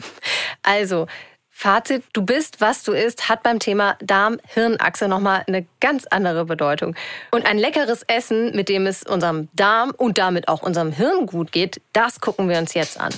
Also, 0.63 1.07
Fazit, 1.53 2.03
du 2.13 2.23
bist, 2.23 2.61
was 2.61 2.81
du 2.83 2.93
isst, 2.93 3.29
hat 3.29 3.43
beim 3.43 3.59
Thema 3.59 3.95
Darm-Hirnachse 4.01 5.07
nochmal 5.07 5.43
eine 5.45 5.67
ganz 5.79 6.07
andere 6.07 6.45
Bedeutung. 6.45 6.95
Und 7.29 7.45
ein 7.45 7.57
leckeres 7.57 8.03
Essen, 8.03 8.55
mit 8.55 8.69
dem 8.69 8.87
es 8.87 9.03
unserem 9.03 9.49
Darm 9.53 9.91
und 9.91 10.17
damit 10.17 10.47
auch 10.47 10.63
unserem 10.63 10.91
Hirn 10.91 11.27
gut 11.27 11.51
geht, 11.51 11.81
das 11.93 12.19
gucken 12.19 12.49
wir 12.49 12.57
uns 12.57 12.73
jetzt 12.73 12.99
an. 12.99 13.13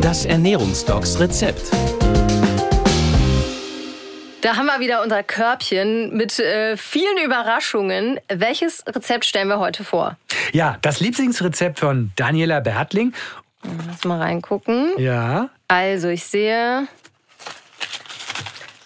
Das 0.00 0.24
Ernährungsdocs 0.24 1.18
Rezept. 1.18 1.70
Da 4.42 4.54
haben 4.54 4.66
wir 4.66 4.78
wieder 4.78 5.02
unser 5.02 5.24
Körbchen 5.24 6.16
mit 6.16 6.38
äh, 6.38 6.76
vielen 6.76 7.18
Überraschungen. 7.24 8.20
Welches 8.28 8.84
Rezept 8.86 9.24
stellen 9.24 9.48
wir 9.48 9.58
heute 9.58 9.82
vor? 9.82 10.16
Ja, 10.52 10.78
das 10.82 11.00
Lieblingsrezept 11.00 11.80
von 11.80 12.12
Daniela 12.14 12.60
Bertling. 12.60 13.12
Lass 13.86 14.04
mal 14.04 14.20
reingucken. 14.20 14.92
Ja. 14.98 15.50
Also 15.68 16.08
ich 16.08 16.24
sehe 16.24 16.88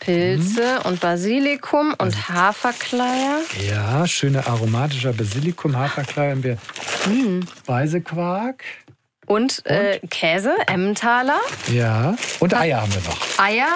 Pilze 0.00 0.80
mhm. 0.80 0.86
und 0.86 1.00
Basilikum 1.00 1.94
und 1.98 2.28
Haferkleier. 2.28 3.40
Ja, 3.68 4.06
schöner 4.06 4.46
aromatischer 4.46 5.12
Basilikum, 5.12 5.76
Haferkleier 5.76 6.32
haben 6.32 6.42
wir. 6.42 6.58
Mhm. 7.06 7.46
Speisequark. 7.60 8.64
Und, 9.26 9.64
äh, 9.66 10.00
Käse, 10.10 10.52
Emmentaler. 10.66 11.38
Ja, 11.72 12.16
und 12.40 12.54
Eier 12.54 12.82
haben 12.82 12.92
wir 12.92 13.02
noch. 13.02 13.38
Eier, 13.38 13.68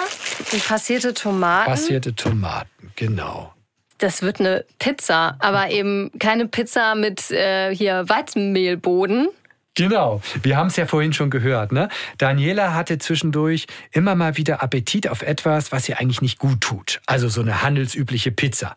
passierte 0.67 1.13
Tomaten. 1.13 1.71
Passierte 1.71 2.13
Tomaten, 2.13 2.91
genau. 2.97 3.53
Das 3.97 4.21
wird 4.21 4.39
eine 4.39 4.65
Pizza, 4.77 5.37
aber 5.39 5.71
eben 5.71 6.11
keine 6.19 6.47
Pizza 6.47 6.93
mit 6.95 7.31
äh, 7.31 7.73
hier 7.73 8.07
Weizenmehlboden, 8.07 9.29
Genau, 9.77 10.21
wir 10.41 10.57
haben 10.57 10.67
es 10.67 10.75
ja 10.75 10.87
vorhin 10.87 11.13
schon 11.13 11.29
gehört. 11.29 11.71
Ne? 11.71 11.87
Daniela 12.17 12.73
hatte 12.73 12.97
zwischendurch 12.97 13.67
immer 13.91 14.15
mal 14.15 14.35
wieder 14.35 14.63
Appetit 14.63 15.07
auf 15.07 15.21
etwas, 15.21 15.71
was 15.71 15.87
ihr 15.87 15.99
eigentlich 15.99 16.23
nicht 16.23 16.39
gut 16.39 16.61
tut. 16.61 16.99
Also 17.05 17.29
so 17.29 17.41
eine 17.41 17.61
handelsübliche 17.61 18.31
Pizza. 18.31 18.75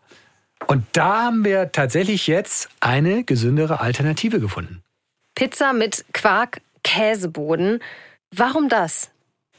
Und 0.67 0.85
da 0.91 1.23
haben 1.23 1.43
wir 1.43 1.71
tatsächlich 1.71 2.27
jetzt 2.27 2.69
eine 2.81 3.23
gesündere 3.23 3.81
Alternative 3.81 4.39
gefunden. 4.39 4.83
Pizza 5.33 5.73
mit 5.73 6.05
Quark-Käseboden. 6.13 7.79
Warum 8.35 8.69
das? 8.69 9.09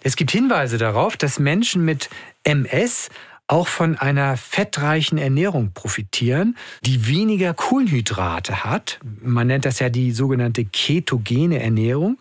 Es 0.04 0.14
gibt 0.14 0.30
Hinweise 0.30 0.78
darauf, 0.78 1.16
dass 1.16 1.40
Menschen 1.40 1.84
mit 1.84 2.08
MS 2.44 3.10
auch 3.52 3.68
von 3.68 3.98
einer 3.98 4.38
fettreichen 4.38 5.18
Ernährung 5.18 5.72
profitieren, 5.74 6.56
die 6.86 7.06
weniger 7.06 7.52
Kohlenhydrate 7.52 8.64
hat. 8.64 8.98
Man 9.20 9.46
nennt 9.46 9.66
das 9.66 9.78
ja 9.78 9.90
die 9.90 10.12
sogenannte 10.12 10.64
ketogene 10.64 11.62
Ernährung. 11.62 12.18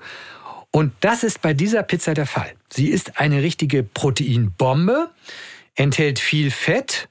Und 0.71 0.91
das 0.99 1.23
ist 1.23 1.41
bei 1.41 1.53
dieser 1.53 1.83
Pizza 1.83 2.13
der 2.15 2.25
Fall. 2.25 2.51
Sie 2.67 2.89
ist 2.89 3.17
eine 3.17 3.43
richtige 3.43 3.81
Proteinbombe, 3.81 5.09
enthält 5.75 6.19
viel 6.19 6.51
Fett 6.51 7.07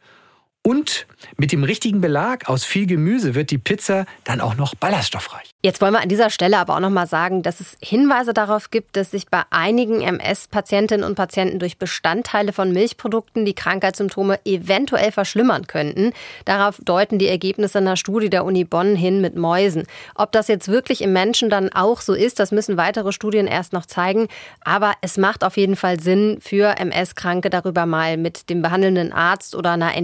und 0.62 1.06
mit 1.38 1.52
dem 1.52 1.64
richtigen 1.64 2.00
Belag 2.00 2.48
aus 2.48 2.64
viel 2.64 2.86
Gemüse 2.86 3.34
wird 3.34 3.50
die 3.50 3.58
Pizza 3.58 4.04
dann 4.24 4.40
auch 4.40 4.56
noch 4.56 4.74
ballaststoffreich. 4.74 5.50
Jetzt 5.62 5.80
wollen 5.80 5.92
wir 5.92 6.00
an 6.00 6.08
dieser 6.08 6.30
Stelle 6.30 6.58
aber 6.58 6.74
auch 6.74 6.80
noch 6.80 6.90
mal 6.90 7.06
sagen, 7.06 7.42
dass 7.42 7.60
es 7.60 7.76
Hinweise 7.82 8.32
darauf 8.32 8.70
gibt, 8.70 8.96
dass 8.96 9.10
sich 9.10 9.28
bei 9.28 9.42
einigen 9.50 10.00
MS-Patientinnen 10.00 11.04
und 11.04 11.16
Patienten 11.16 11.58
durch 11.58 11.78
Bestandteile 11.78 12.52
von 12.52 12.72
Milchprodukten 12.72 13.44
die 13.44 13.54
Krankheitssymptome 13.54 14.40
eventuell 14.44 15.12
verschlimmern 15.12 15.66
könnten. 15.66 16.12
Darauf 16.46 16.78
deuten 16.82 17.18
die 17.18 17.28
Ergebnisse 17.28 17.78
einer 17.78 17.96
Studie 17.96 18.30
der 18.30 18.44
Uni 18.44 18.64
Bonn 18.64 18.96
hin 18.96 19.20
mit 19.20 19.36
Mäusen. 19.36 19.84
Ob 20.14 20.32
das 20.32 20.48
jetzt 20.48 20.68
wirklich 20.68 21.02
im 21.02 21.12
Menschen 21.12 21.50
dann 21.50 21.70
auch 21.72 22.00
so 22.00 22.14
ist, 22.14 22.38
das 22.38 22.52
müssen 22.52 22.76
weitere 22.76 23.12
Studien 23.12 23.46
erst 23.46 23.72
noch 23.72 23.86
zeigen. 23.86 24.28
Aber 24.62 24.94
es 25.02 25.18
macht 25.18 25.44
auf 25.44 25.56
jeden 25.56 25.76
Fall 25.76 26.00
Sinn, 26.00 26.38
für 26.40 26.78
MS-Kranke 26.78 27.50
darüber 27.50 27.84
mal 27.84 28.16
mit 28.16 28.48
dem 28.48 28.62
behandelnden 28.62 29.12
Arzt 29.12 29.54
oder 29.54 29.72
einer 29.72 29.94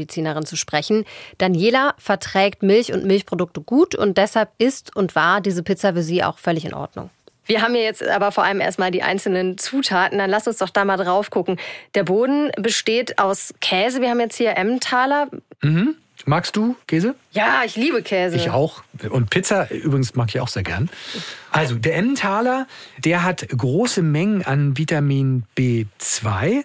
Ernährungsmedizinerin 0.00 0.46
zu 0.46 0.56
sprechen. 0.56 1.04
Daniela 1.38 1.94
verträgt 1.98 2.62
Milch 2.62 2.92
und 2.92 3.04
Milchprodukte 3.04 3.60
gut 3.60 3.94
und 3.94 4.18
deshalb 4.18 4.50
ist 4.58 4.94
und 4.96 5.14
war 5.14 5.40
diese 5.40 5.62
Pizza 5.62 5.94
für 5.94 6.02
sie 6.02 6.24
auch 6.24 6.38
völlig 6.38 6.64
in 6.64 6.74
Ordnung. 6.74 7.10
Wir 7.46 7.62
haben 7.62 7.74
ja 7.74 7.82
jetzt 7.82 8.06
aber 8.06 8.30
vor 8.30 8.44
allem 8.44 8.60
erstmal 8.60 8.90
die 8.92 9.02
einzelnen 9.02 9.58
Zutaten. 9.58 10.18
Dann 10.18 10.30
lass 10.30 10.46
uns 10.46 10.58
doch 10.58 10.70
da 10.70 10.84
mal 10.84 10.96
drauf 10.96 11.30
gucken. 11.30 11.58
Der 11.94 12.04
Boden 12.04 12.52
besteht 12.56 13.18
aus 13.18 13.52
Käse. 13.60 14.00
Wir 14.00 14.10
haben 14.10 14.20
jetzt 14.20 14.36
hier 14.36 14.56
Emmentaler. 14.56 15.28
Mhm. 15.60 15.96
Magst 16.26 16.54
du 16.54 16.76
Käse? 16.86 17.14
Ja, 17.32 17.62
ich 17.64 17.76
liebe 17.76 18.02
Käse. 18.02 18.36
Ich 18.36 18.50
auch. 18.50 18.82
Und 19.08 19.30
Pizza 19.30 19.70
übrigens 19.70 20.14
mag 20.14 20.28
ich 20.28 20.38
auch 20.40 20.48
sehr 20.48 20.62
gern. 20.62 20.90
Also 21.50 21.76
der 21.76 21.96
Emmentaler, 21.96 22.66
der 22.98 23.24
hat 23.24 23.48
große 23.48 24.02
Mengen 24.02 24.44
an 24.44 24.76
Vitamin 24.76 25.44
B2 25.56 26.62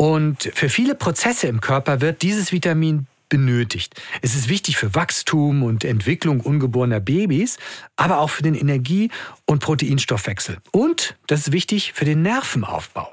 und 0.00 0.50
für 0.54 0.68
viele 0.68 0.94
Prozesse 0.94 1.48
im 1.48 1.60
Körper 1.60 2.00
wird 2.00 2.22
dieses 2.22 2.52
Vitamin 2.52 3.08
benötigt. 3.28 4.00
Es 4.22 4.34
ist 4.34 4.48
wichtig 4.48 4.76
für 4.76 4.94
Wachstum 4.94 5.62
und 5.62 5.84
Entwicklung 5.84 6.40
ungeborener 6.40 7.00
Babys, 7.00 7.58
aber 7.96 8.20
auch 8.20 8.30
für 8.30 8.42
den 8.42 8.54
Energie- 8.54 9.10
und 9.44 9.60
Proteinstoffwechsel. 9.60 10.58
Und 10.70 11.16
das 11.26 11.40
ist 11.40 11.52
wichtig 11.52 11.92
für 11.94 12.04
den 12.04 12.22
Nervenaufbau. 12.22 13.12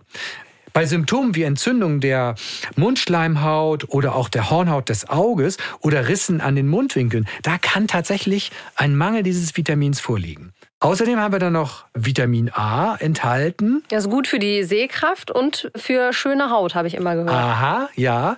Bei 0.74 0.86
Symptomen 0.86 1.36
wie 1.36 1.44
Entzündung 1.44 2.02
der 2.02 2.36
Mundschleimhaut 2.76 3.90
oder 3.90 4.14
auch 4.14 4.30
der 4.30 4.50
Hornhaut 4.50 4.90
des 4.90 5.10
Auges 5.10 5.58
oder 5.80 6.08
Rissen 6.08 6.42
an 6.42 6.56
den 6.56 6.68
Mundwinkeln, 6.68 7.28
da 7.44 7.58
kann 7.58 7.88
tatsächlich 7.88 8.52
ein 8.76 8.96
Mangel 8.96 9.24
dieses 9.24 9.56
Vitamins 9.56 10.00
vorliegen. 10.02 10.52
Außerdem 10.82 11.20
haben 11.20 11.32
wir 11.32 11.40
dann 11.40 11.54
noch 11.54 11.86
Vitamin 11.94 12.52
A 12.54 12.96
enthalten. 12.98 13.82
Das 13.90 14.04
ist 14.06 14.12
gut 14.12 14.28
für 14.28 14.40
die 14.40 14.64
Sehkraft 14.64 15.32
und 15.32 15.72
für 15.74 16.12
schöne 16.12 16.50
Haut, 16.50 16.76
habe 16.76 16.88
ich 16.90 16.96
immer 16.96 17.16
gehört. 17.16 17.32
Aha, 17.32 17.90
ja. 17.96 18.36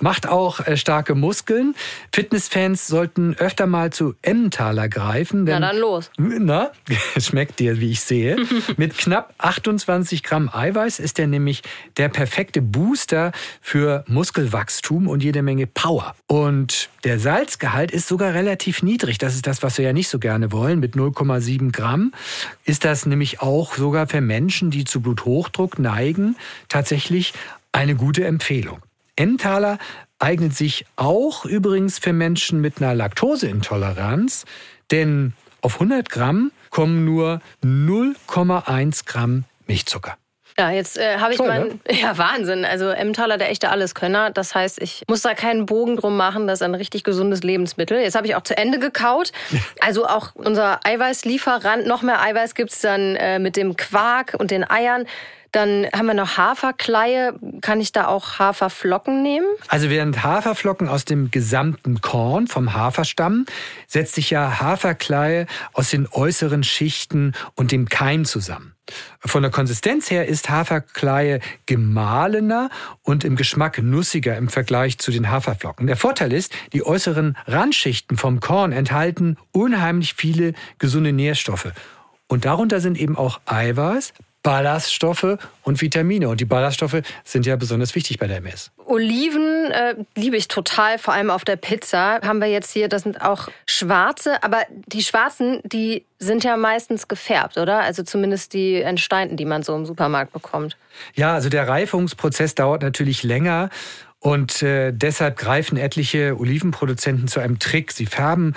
Macht 0.00 0.28
auch 0.28 0.66
äh, 0.66 0.76
starke 0.76 1.14
Muskeln. 1.14 1.76
Fitnessfans 2.12 2.88
sollten 2.88 3.36
öfter 3.36 3.68
mal 3.68 3.92
zu 3.92 4.14
Emmentaler 4.22 4.88
greifen. 4.88 5.46
Denn, 5.46 5.60
na 5.60 5.68
dann 5.68 5.78
los. 5.78 6.10
Na, 6.18 6.72
schmeckt 7.18 7.60
dir, 7.60 7.80
wie 7.80 7.92
ich 7.92 8.00
sehe. 8.00 8.36
Mit 8.76 8.98
knapp 8.98 9.34
28 9.38 10.24
Gramm 10.24 10.50
Eiweiß 10.52 10.98
ist 10.98 11.20
er 11.20 11.28
nämlich 11.28 11.62
der 11.98 12.08
perfekte 12.08 12.62
Booster 12.62 13.30
für 13.60 14.04
Muskelwachstum 14.08 15.06
und 15.06 15.22
jede 15.22 15.42
Menge 15.42 15.68
Power. 15.68 16.16
Und 16.26 16.90
der 17.04 17.20
Salzgehalt 17.20 17.92
ist 17.92 18.08
sogar 18.08 18.34
relativ 18.34 18.82
niedrig. 18.82 19.18
Das 19.18 19.36
ist 19.36 19.46
das, 19.46 19.62
was 19.62 19.78
wir 19.78 19.84
ja 19.84 19.92
nicht 19.92 20.08
so 20.08 20.18
gerne 20.18 20.50
wollen, 20.50 20.80
mit 20.80 20.96
0,7 20.96 21.70
Gramm. 21.76 22.12
Ist 22.64 22.84
das 22.84 23.06
nämlich 23.06 23.40
auch 23.40 23.74
sogar 23.74 24.08
für 24.08 24.20
Menschen, 24.20 24.70
die 24.72 24.84
zu 24.84 25.00
Bluthochdruck 25.00 25.78
neigen, 25.78 26.34
tatsächlich 26.68 27.32
eine 27.70 27.94
gute 27.94 28.24
Empfehlung. 28.24 28.80
Emmentaler 29.14 29.78
eignet 30.18 30.56
sich 30.56 30.86
auch 30.96 31.44
übrigens 31.44 31.98
für 31.98 32.12
Menschen 32.12 32.60
mit 32.60 32.82
einer 32.82 32.94
Laktoseintoleranz, 32.94 34.44
denn 34.90 35.34
auf 35.60 35.74
100 35.74 36.10
Gramm 36.10 36.50
kommen 36.70 37.04
nur 37.04 37.40
0,1 37.62 39.06
Gramm 39.06 39.44
Milchzucker. 39.66 40.16
Ja, 40.58 40.70
jetzt 40.70 40.96
äh, 40.96 41.18
habe 41.18 41.32
ich 41.32 41.38
Toll, 41.38 41.48
mein. 41.48 41.68
Ne? 41.68 41.78
Ja, 42.00 42.16
Wahnsinn. 42.16 42.64
Also 42.64 42.88
Emmentaler, 42.88 43.36
der 43.36 43.50
echte 43.50 43.68
Alleskönner. 43.68 44.30
Das 44.30 44.54
heißt, 44.54 44.80
ich 44.80 45.02
muss 45.06 45.20
da 45.20 45.34
keinen 45.34 45.66
Bogen 45.66 45.96
drum 45.96 46.16
machen. 46.16 46.46
Das 46.46 46.60
ist 46.60 46.62
ein 46.62 46.74
richtig 46.74 47.04
gesundes 47.04 47.42
Lebensmittel. 47.42 47.98
Jetzt 47.98 48.14
habe 48.14 48.26
ich 48.26 48.34
auch 48.34 48.42
zu 48.42 48.56
Ende 48.56 48.78
gekaut. 48.78 49.32
Also 49.80 50.06
auch 50.06 50.30
unser 50.34 50.80
Eiweißlieferant. 50.84 51.86
Noch 51.86 52.02
mehr 52.02 52.20
Eiweiß 52.20 52.54
gibt's 52.54 52.80
dann 52.80 53.14
äh, 53.16 53.38
mit 53.38 53.56
dem 53.56 53.76
Quark 53.76 54.34
und 54.38 54.50
den 54.50 54.68
Eiern. 54.68 55.06
Dann 55.56 55.86
haben 55.90 56.04
wir 56.04 56.12
noch 56.12 56.36
Haferkleie. 56.36 57.32
Kann 57.62 57.80
ich 57.80 57.90
da 57.90 58.08
auch 58.08 58.38
Haferflocken 58.38 59.22
nehmen? 59.22 59.46
Also 59.68 59.88
während 59.88 60.22
Haferflocken 60.22 60.86
aus 60.86 61.06
dem 61.06 61.30
gesamten 61.30 62.02
Korn 62.02 62.46
vom 62.46 62.74
Haferstamm, 62.74 63.46
setzt 63.86 64.16
sich 64.16 64.28
ja 64.28 64.60
Haferkleie 64.60 65.46
aus 65.72 65.88
den 65.88 66.08
äußeren 66.10 66.62
Schichten 66.62 67.32
und 67.54 67.72
dem 67.72 67.88
Keim 67.88 68.26
zusammen. 68.26 68.74
Von 69.20 69.40
der 69.40 69.50
Konsistenz 69.50 70.10
her 70.10 70.28
ist 70.28 70.50
Haferkleie 70.50 71.40
gemahlener 71.64 72.68
und 73.00 73.24
im 73.24 73.34
Geschmack 73.34 73.78
nussiger 73.82 74.36
im 74.36 74.50
Vergleich 74.50 74.98
zu 74.98 75.10
den 75.10 75.30
Haferflocken. 75.30 75.86
Der 75.86 75.96
Vorteil 75.96 76.34
ist, 76.34 76.52
die 76.74 76.84
äußeren 76.84 77.34
Randschichten 77.46 78.18
vom 78.18 78.40
Korn 78.40 78.72
enthalten 78.72 79.38
unheimlich 79.52 80.16
viele 80.18 80.52
gesunde 80.78 81.14
Nährstoffe. 81.14 81.72
Und 82.28 82.44
darunter 82.44 82.80
sind 82.80 82.98
eben 82.98 83.16
auch 83.16 83.40
Eiweiß, 83.46 84.12
Ballaststoffe 84.46 85.38
und 85.64 85.80
Vitamine. 85.82 86.28
Und 86.28 86.40
die 86.40 86.44
Ballaststoffe 86.44 87.02
sind 87.24 87.46
ja 87.46 87.56
besonders 87.56 87.96
wichtig 87.96 88.20
bei 88.20 88.28
der 88.28 88.36
MS. 88.36 88.70
Oliven 88.84 89.72
äh, 89.72 89.96
liebe 90.14 90.36
ich 90.36 90.46
total, 90.46 90.98
vor 90.98 91.14
allem 91.14 91.30
auf 91.30 91.44
der 91.44 91.56
Pizza. 91.56 92.20
Haben 92.22 92.40
wir 92.40 92.46
jetzt 92.46 92.70
hier, 92.70 92.88
das 92.88 93.02
sind 93.02 93.20
auch 93.20 93.48
schwarze, 93.66 94.40
aber 94.44 94.58
die 94.86 95.02
schwarzen, 95.02 95.58
die 95.64 96.04
sind 96.20 96.44
ja 96.44 96.56
meistens 96.56 97.08
gefärbt, 97.08 97.58
oder? 97.58 97.80
Also 97.80 98.04
zumindest 98.04 98.54
die 98.54 98.80
entsteinten, 98.80 99.36
die 99.36 99.46
man 99.46 99.64
so 99.64 99.74
im 99.74 99.84
Supermarkt 99.84 100.32
bekommt. 100.32 100.76
Ja, 101.16 101.34
also 101.34 101.48
der 101.48 101.66
Reifungsprozess 101.66 102.54
dauert 102.54 102.82
natürlich 102.82 103.24
länger. 103.24 103.68
Und 104.20 104.62
äh, 104.62 104.92
deshalb 104.92 105.38
greifen 105.38 105.76
etliche 105.76 106.38
Olivenproduzenten 106.38 107.26
zu 107.26 107.40
einem 107.40 107.58
Trick. 107.58 107.90
Sie 107.90 108.06
färben 108.06 108.54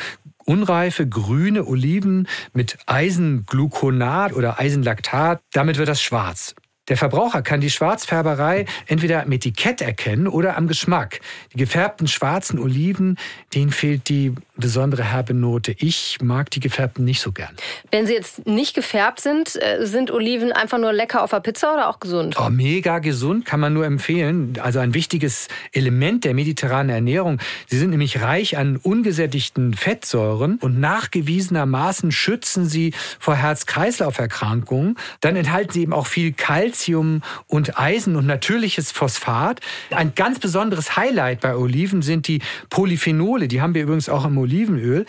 unreife 0.49 1.07
grüne 1.07 1.65
Oliven 1.65 2.27
mit 2.53 2.79
Eisengluconat 2.87 4.33
oder 4.33 4.59
Eisenlaktat. 4.59 5.41
Damit 5.53 5.77
wird 5.77 5.87
das 5.87 6.01
schwarz. 6.01 6.55
Der 6.89 6.97
Verbraucher 6.97 7.43
kann 7.43 7.61
die 7.61 7.69
Schwarzfärberei 7.69 8.65
entweder 8.87 9.21
am 9.21 9.31
Etikett 9.31 9.81
erkennen 9.81 10.27
oder 10.27 10.57
am 10.57 10.67
Geschmack. 10.67 11.21
Die 11.53 11.57
gefärbten 11.57 12.07
schwarzen 12.07 12.59
Oliven, 12.59 13.17
denen 13.53 13.71
fehlt 13.71 14.09
die 14.09 14.33
besondere 14.57 15.03
herbe 15.03 15.35
Note. 15.35 15.75
Ich 15.77 16.17
mag 16.21 16.49
die 16.49 16.59
gefärbten 16.59 17.05
nicht 17.05 17.21
so 17.21 17.31
gern. 17.31 17.55
Wenn 17.91 18.07
sie 18.07 18.13
jetzt 18.13 18.45
nicht 18.47 18.73
gefärbt 18.75 19.21
sind, 19.21 19.55
äh, 19.61 19.85
sind 19.85 20.11
Oliven 20.11 20.51
einfach 20.51 20.79
nur 20.79 20.91
lecker 20.91 21.23
auf 21.23 21.29
der 21.29 21.39
Pizza 21.39 21.73
oder 21.73 21.89
auch 21.89 21.99
gesund? 21.99 22.35
Oh, 22.39 22.49
mega 22.49 22.99
gesund, 22.99 23.45
kann 23.45 23.59
man 23.59 23.73
nur 23.73 23.85
empfehlen. 23.85 24.57
Also 24.61 24.79
ein 24.79 24.93
wichtiges 24.93 25.47
Element 25.71 26.25
der 26.25 26.33
mediterranen 26.33 26.89
Ernährung. 26.89 27.39
Sie 27.67 27.77
sind 27.77 27.91
nämlich 27.91 28.21
reich 28.21 28.57
an 28.57 28.77
ungesättigten 28.77 29.75
Fettsäuren 29.75 30.57
und 30.57 30.79
nachgewiesenermaßen 30.79 32.11
schützen 32.11 32.65
sie 32.65 32.93
vor 33.19 33.35
Herz-Kreislauf-Erkrankungen. 33.35 34.97
Dann 35.21 35.35
enthalten 35.35 35.71
sie 35.71 35.83
eben 35.83 35.93
auch 35.93 36.07
viel 36.07 36.33
Kalzium 36.33 36.78
Calcium 36.79 37.21
und 37.47 37.77
Eisen 37.77 38.15
und 38.15 38.25
natürliches 38.25 38.91
Phosphat. 38.91 39.59
Ein 39.91 40.15
ganz 40.15 40.39
besonderes 40.39 40.95
Highlight 40.95 41.41
bei 41.41 41.55
Oliven 41.55 42.01
sind 42.01 42.27
die 42.27 42.41
Polyphenole. 42.69 43.47
Die 43.47 43.61
haben 43.61 43.75
wir 43.75 43.83
übrigens 43.83 44.07
auch 44.07 44.25
im 44.25 44.37
Olivenöl. 44.37 45.05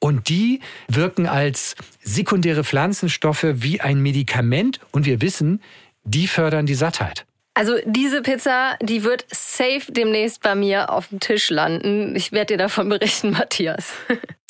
Und 0.00 0.28
die 0.28 0.60
wirken 0.88 1.26
als 1.26 1.76
sekundäre 2.02 2.64
Pflanzenstoffe 2.64 3.46
wie 3.54 3.80
ein 3.80 4.00
Medikament. 4.00 4.80
Und 4.90 5.06
wir 5.06 5.20
wissen, 5.20 5.62
die 6.02 6.26
fördern 6.26 6.66
die 6.66 6.74
Sattheit. 6.74 7.24
Also 7.54 7.74
diese 7.84 8.22
Pizza, 8.22 8.76
die 8.82 9.04
wird 9.04 9.26
safe 9.30 9.92
demnächst 9.92 10.42
bei 10.42 10.56
mir 10.56 10.90
auf 10.90 11.08
dem 11.08 11.20
Tisch 11.20 11.50
landen. 11.50 12.16
Ich 12.16 12.32
werde 12.32 12.54
dir 12.54 12.58
davon 12.58 12.88
berichten, 12.88 13.30
Matthias. 13.38 13.92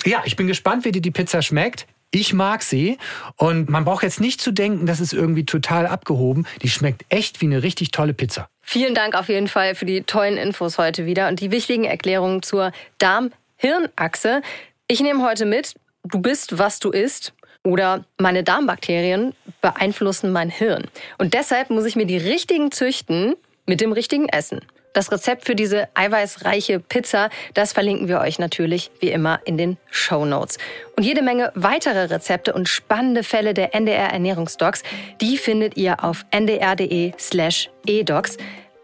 Ja, 0.07 0.23
ich 0.25 0.37
bin 0.37 0.47
gespannt, 0.47 0.87
wie 0.87 0.93
dir 0.93 1.03
die 1.03 1.11
Pizza 1.11 1.43
schmeckt. 1.43 1.87
Ich 2.15 2.35
mag 2.35 2.63
sie 2.63 2.99
und 3.37 3.71
man 3.71 3.87
braucht 3.87 4.03
jetzt 4.03 4.21
nicht 4.21 4.43
zu 4.43 4.53
denken, 4.53 4.85
das 4.85 5.01
ist 5.01 5.15
irgendwie 5.15 5.47
total 5.47 5.87
abgehoben. 5.87 6.47
Die 6.61 6.69
schmeckt 6.69 7.07
echt 7.09 7.41
wie 7.41 7.47
eine 7.47 7.63
richtig 7.63 7.91
tolle 7.91 8.13
Pizza. 8.13 8.49
Vielen 8.61 8.95
Dank 8.95 9.15
auf 9.15 9.31
jeden 9.31 9.49
Fall 9.49 9.75
für 9.75 9.87
die 9.87 10.03
tollen 10.03 10.37
Infos 10.37 10.77
heute 10.77 11.07
wieder 11.07 11.29
und 11.29 11.41
die 11.41 11.51
wichtigen 11.51 11.85
Erklärungen 11.85 12.43
zur 12.43 12.73
Darm-Hirn-Achse. 12.99 14.43
Ich 14.89 15.01
nehme 15.01 15.25
heute 15.25 15.47
mit, 15.47 15.75
du 16.05 16.21
bist, 16.21 16.59
was 16.59 16.79
du 16.81 16.91
isst. 16.91 17.33
Oder 17.65 18.05
meine 18.19 18.43
Darmbakterien 18.43 19.35
beeinflussen 19.61 20.33
mein 20.33 20.51
Hirn. 20.51 20.89
Und 21.19 21.33
deshalb 21.33 21.71
muss 21.71 21.85
ich 21.85 21.95
mir 21.95 22.07
die 22.07 22.17
richtigen 22.17 22.73
züchten 22.73 23.37
mit 23.67 23.81
dem 23.81 23.93
richtigen 23.93 24.29
Essen. 24.29 24.61
Das 24.93 25.11
Rezept 25.11 25.47
für 25.47 25.55
diese 25.55 25.89
eiweißreiche 25.95 26.79
Pizza, 26.81 27.31
das 27.55 27.73
verlinken 27.73 28.09
wir 28.09 28.21
euch 28.21 28.39
natürlich 28.39 28.91
wie 29.01 29.11
immer 29.11 29.41
in 29.45 29.57
den 29.57 29.79
Show 29.91 30.25
Notes. 30.25 30.59
Und 30.97 31.05
jede 31.05 31.23
Menge 31.23 31.51
weitere 31.55 32.05
Rezepte 32.05 32.53
und 32.53 32.69
spannende 32.69 33.23
Fälle 33.23 33.55
der 33.55 33.75
NDR 33.75 34.13
Ernährungsdocs, 34.13 34.83
die 35.21 35.39
findet 35.39 35.77
ihr 35.77 36.05
auf 36.05 36.27
ndr.de 36.31 37.13
slash 37.19 37.71
edocs. 37.87 38.37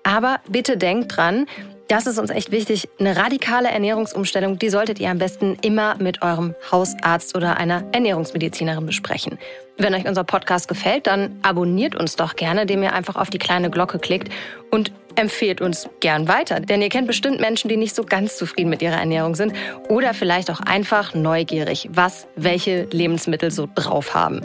Aber 0.03 0.41
bitte 0.49 0.79
denkt 0.79 1.17
dran, 1.17 1.47
das 1.89 2.07
ist 2.07 2.19
uns 2.19 2.31
echt 2.31 2.51
wichtig. 2.51 2.89
Eine 2.99 3.17
radikale 3.17 3.69
Ernährungsumstellung, 3.69 4.59
die 4.59 4.69
solltet 4.69 5.01
ihr 5.01 5.11
am 5.11 5.19
besten 5.19 5.57
immer 5.63 5.97
mit 5.99 6.23
eurem 6.23 6.55
Hausarzt 6.71 7.35
oder 7.35 7.57
einer 7.57 7.85
Ernährungsmedizinerin 7.93 8.87
besprechen. 8.87 9.39
Wenn 9.79 9.95
euch 9.95 10.07
unser 10.07 10.25
Podcast 10.25 10.69
gefällt, 10.69 11.07
dann 11.07 11.39
abonniert 11.43 11.97
uns 11.97 12.17
doch 12.17 12.37
gerne, 12.37 12.63
indem 12.63 12.83
ihr 12.83 12.93
einfach 12.93 13.17
auf 13.17 13.31
die 13.31 13.39
kleine 13.39 13.71
Glocke 13.71 13.99
klickt 13.99 14.31
und 14.71 14.93
empfehlt 15.15 15.61
uns 15.61 15.89
gern 16.01 16.29
weiter. 16.29 16.61
Denn 16.61 16.83
ihr 16.83 16.91
kennt 16.91 17.07
bestimmt 17.07 17.41
Menschen, 17.41 17.69
die 17.69 17.77
nicht 17.77 17.95
so 17.95 18.05
ganz 18.05 18.37
zufrieden 18.37 18.69
mit 18.69 18.83
ihrer 18.83 18.99
Ernährung 18.99 19.35
sind 19.35 19.55
oder 19.89 20.15
vielleicht 20.15 20.51
auch 20.51 20.61
einfach 20.61 21.15
neugierig, 21.15 21.89
was 21.91 22.29
welche 22.37 22.85
Lebensmittel 22.91 23.51
so 23.51 23.69
drauf 23.75 24.15
haben. 24.15 24.43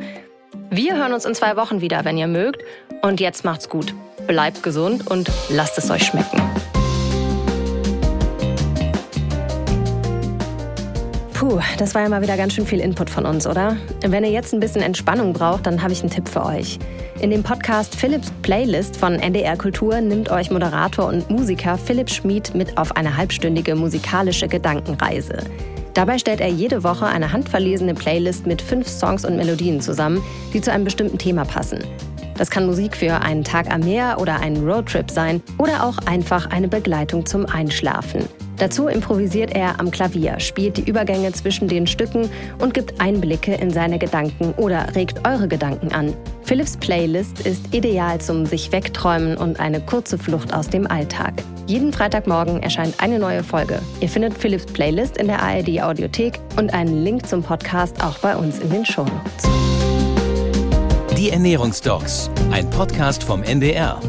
Wir 0.70 0.96
hören 0.96 1.14
uns 1.14 1.26
in 1.26 1.36
zwei 1.36 1.56
Wochen 1.58 1.82
wieder, 1.82 2.06
wenn 2.06 2.18
ihr 2.18 2.28
mögt. 2.28 2.64
Und 3.02 3.20
jetzt 3.20 3.44
macht's 3.44 3.70
gut. 3.70 3.94
Bleibt 4.28 4.64
gesund 4.64 5.06
und 5.08 5.30
lasst 5.50 5.78
es 5.78 5.92
euch 5.92 6.04
schmecken. 6.04 6.42
Puh, 11.44 11.60
das 11.78 11.94
war 11.94 12.04
ja 12.04 12.08
mal 12.08 12.22
wieder 12.22 12.38
ganz 12.38 12.54
schön 12.54 12.66
viel 12.66 12.80
Input 12.80 13.10
von 13.10 13.26
uns, 13.26 13.46
oder? 13.46 13.76
Wenn 14.00 14.24
ihr 14.24 14.32
jetzt 14.32 14.54
ein 14.54 14.62
bisschen 14.62 14.82
Entspannung 14.82 15.34
braucht, 15.34 15.66
dann 15.66 15.84
habe 15.84 15.92
ich 15.92 16.00
einen 16.00 16.10
Tipp 16.10 16.30
für 16.30 16.46
euch. 16.46 16.80
In 17.20 17.32
dem 17.32 17.44
Podcast 17.44 17.98
Philips 17.98 18.32
Playlist 18.44 18.96
von 18.96 19.16
NDR 19.16 19.58
Kultur 19.58 20.00
nimmt 20.00 20.32
euch 20.32 20.52
Moderator 20.52 21.06
und 21.08 21.30
Musiker 21.30 21.78
Philipp 21.78 22.10
Schmid 22.10 22.56
mit 22.56 22.78
auf 22.78 22.96
eine 22.96 23.18
halbstündige 23.18 23.76
musikalische 23.76 24.48
Gedankenreise. 24.48 25.36
Dabei 25.94 26.18
stellt 26.18 26.40
er 26.40 26.48
jede 26.48 26.82
Woche 26.82 27.08
eine 27.08 27.34
handverlesene 27.34 27.94
Playlist 27.94 28.48
mit 28.48 28.62
fünf 28.62 28.88
Songs 28.88 29.26
und 29.26 29.36
Melodien 29.36 29.82
zusammen, 29.82 30.24
die 30.54 30.62
zu 30.62 30.72
einem 30.72 30.86
bestimmten 30.86 31.18
Thema 31.18 31.44
passen. 31.44 31.80
Das 32.38 32.52
kann 32.52 32.66
Musik 32.66 32.96
für 32.96 33.16
einen 33.16 33.44
Tag 33.44 33.70
am 33.70 33.82
Meer 33.82 34.16
oder 34.22 34.40
einen 34.40 34.66
Roadtrip 34.66 35.12
sein 35.12 35.44
oder 35.58 35.84
auch 35.84 35.98
einfach 36.06 36.50
eine 36.52 36.70
Begleitung 36.70 37.26
zum 37.26 37.46
Einschlafen. 37.48 38.30
Dazu 38.64 38.88
improvisiert 38.88 39.54
er 39.54 39.78
am 39.82 39.92
Klavier, 39.92 40.40
spielt 40.40 40.78
die 40.78 40.90
Übergänge 40.90 41.34
zwischen 41.34 41.68
den 41.68 41.86
Stücken 41.86 42.30
und 42.60 42.74
gibt 42.74 43.02
Einblicke 43.02 43.54
in 43.56 43.72
seine 43.72 44.00
Gedanken 44.00 44.54
oder 44.54 44.96
regt 44.96 45.28
eure 45.28 45.50
Gedanken 45.50 45.92
an. 45.92 46.14
Philips 46.44 46.78
Playlist 46.78 47.42
ist 47.42 47.76
ideal 47.76 48.22
zum 48.22 48.46
sich 48.46 48.72
wegträumen 48.72 49.36
und 49.36 49.60
eine 49.60 49.82
kurze 49.82 50.18
Flucht 50.18 50.54
aus 50.54 50.70
dem 50.70 50.90
Alltag. 50.90 51.34
Jeden 51.68 51.92
Freitagmorgen 51.92 52.64
erscheint 52.64 53.04
eine 53.04 53.20
neue 53.20 53.44
Folge. 53.44 53.80
Ihr 54.00 54.08
findet 54.08 54.38
Philips 54.38 54.66
Playlist 54.66 55.18
in 55.18 55.28
der 55.28 55.44
ARD 55.44 55.82
Audiothek 55.82 56.40
und 56.56 56.74
einen 56.74 57.04
Link 57.04 57.28
zum 57.28 57.44
Podcast 57.44 58.02
auch 58.02 58.18
bei 58.20 58.34
uns 58.34 58.60
in 58.60 58.70
den 58.70 58.86
Shownotes. 58.86 59.44
Die 61.18 61.32
Ernährungsdocs, 61.32 62.30
ein 62.52 62.70
Podcast 62.70 63.26
vom 63.26 63.44
NDR. 63.44 64.00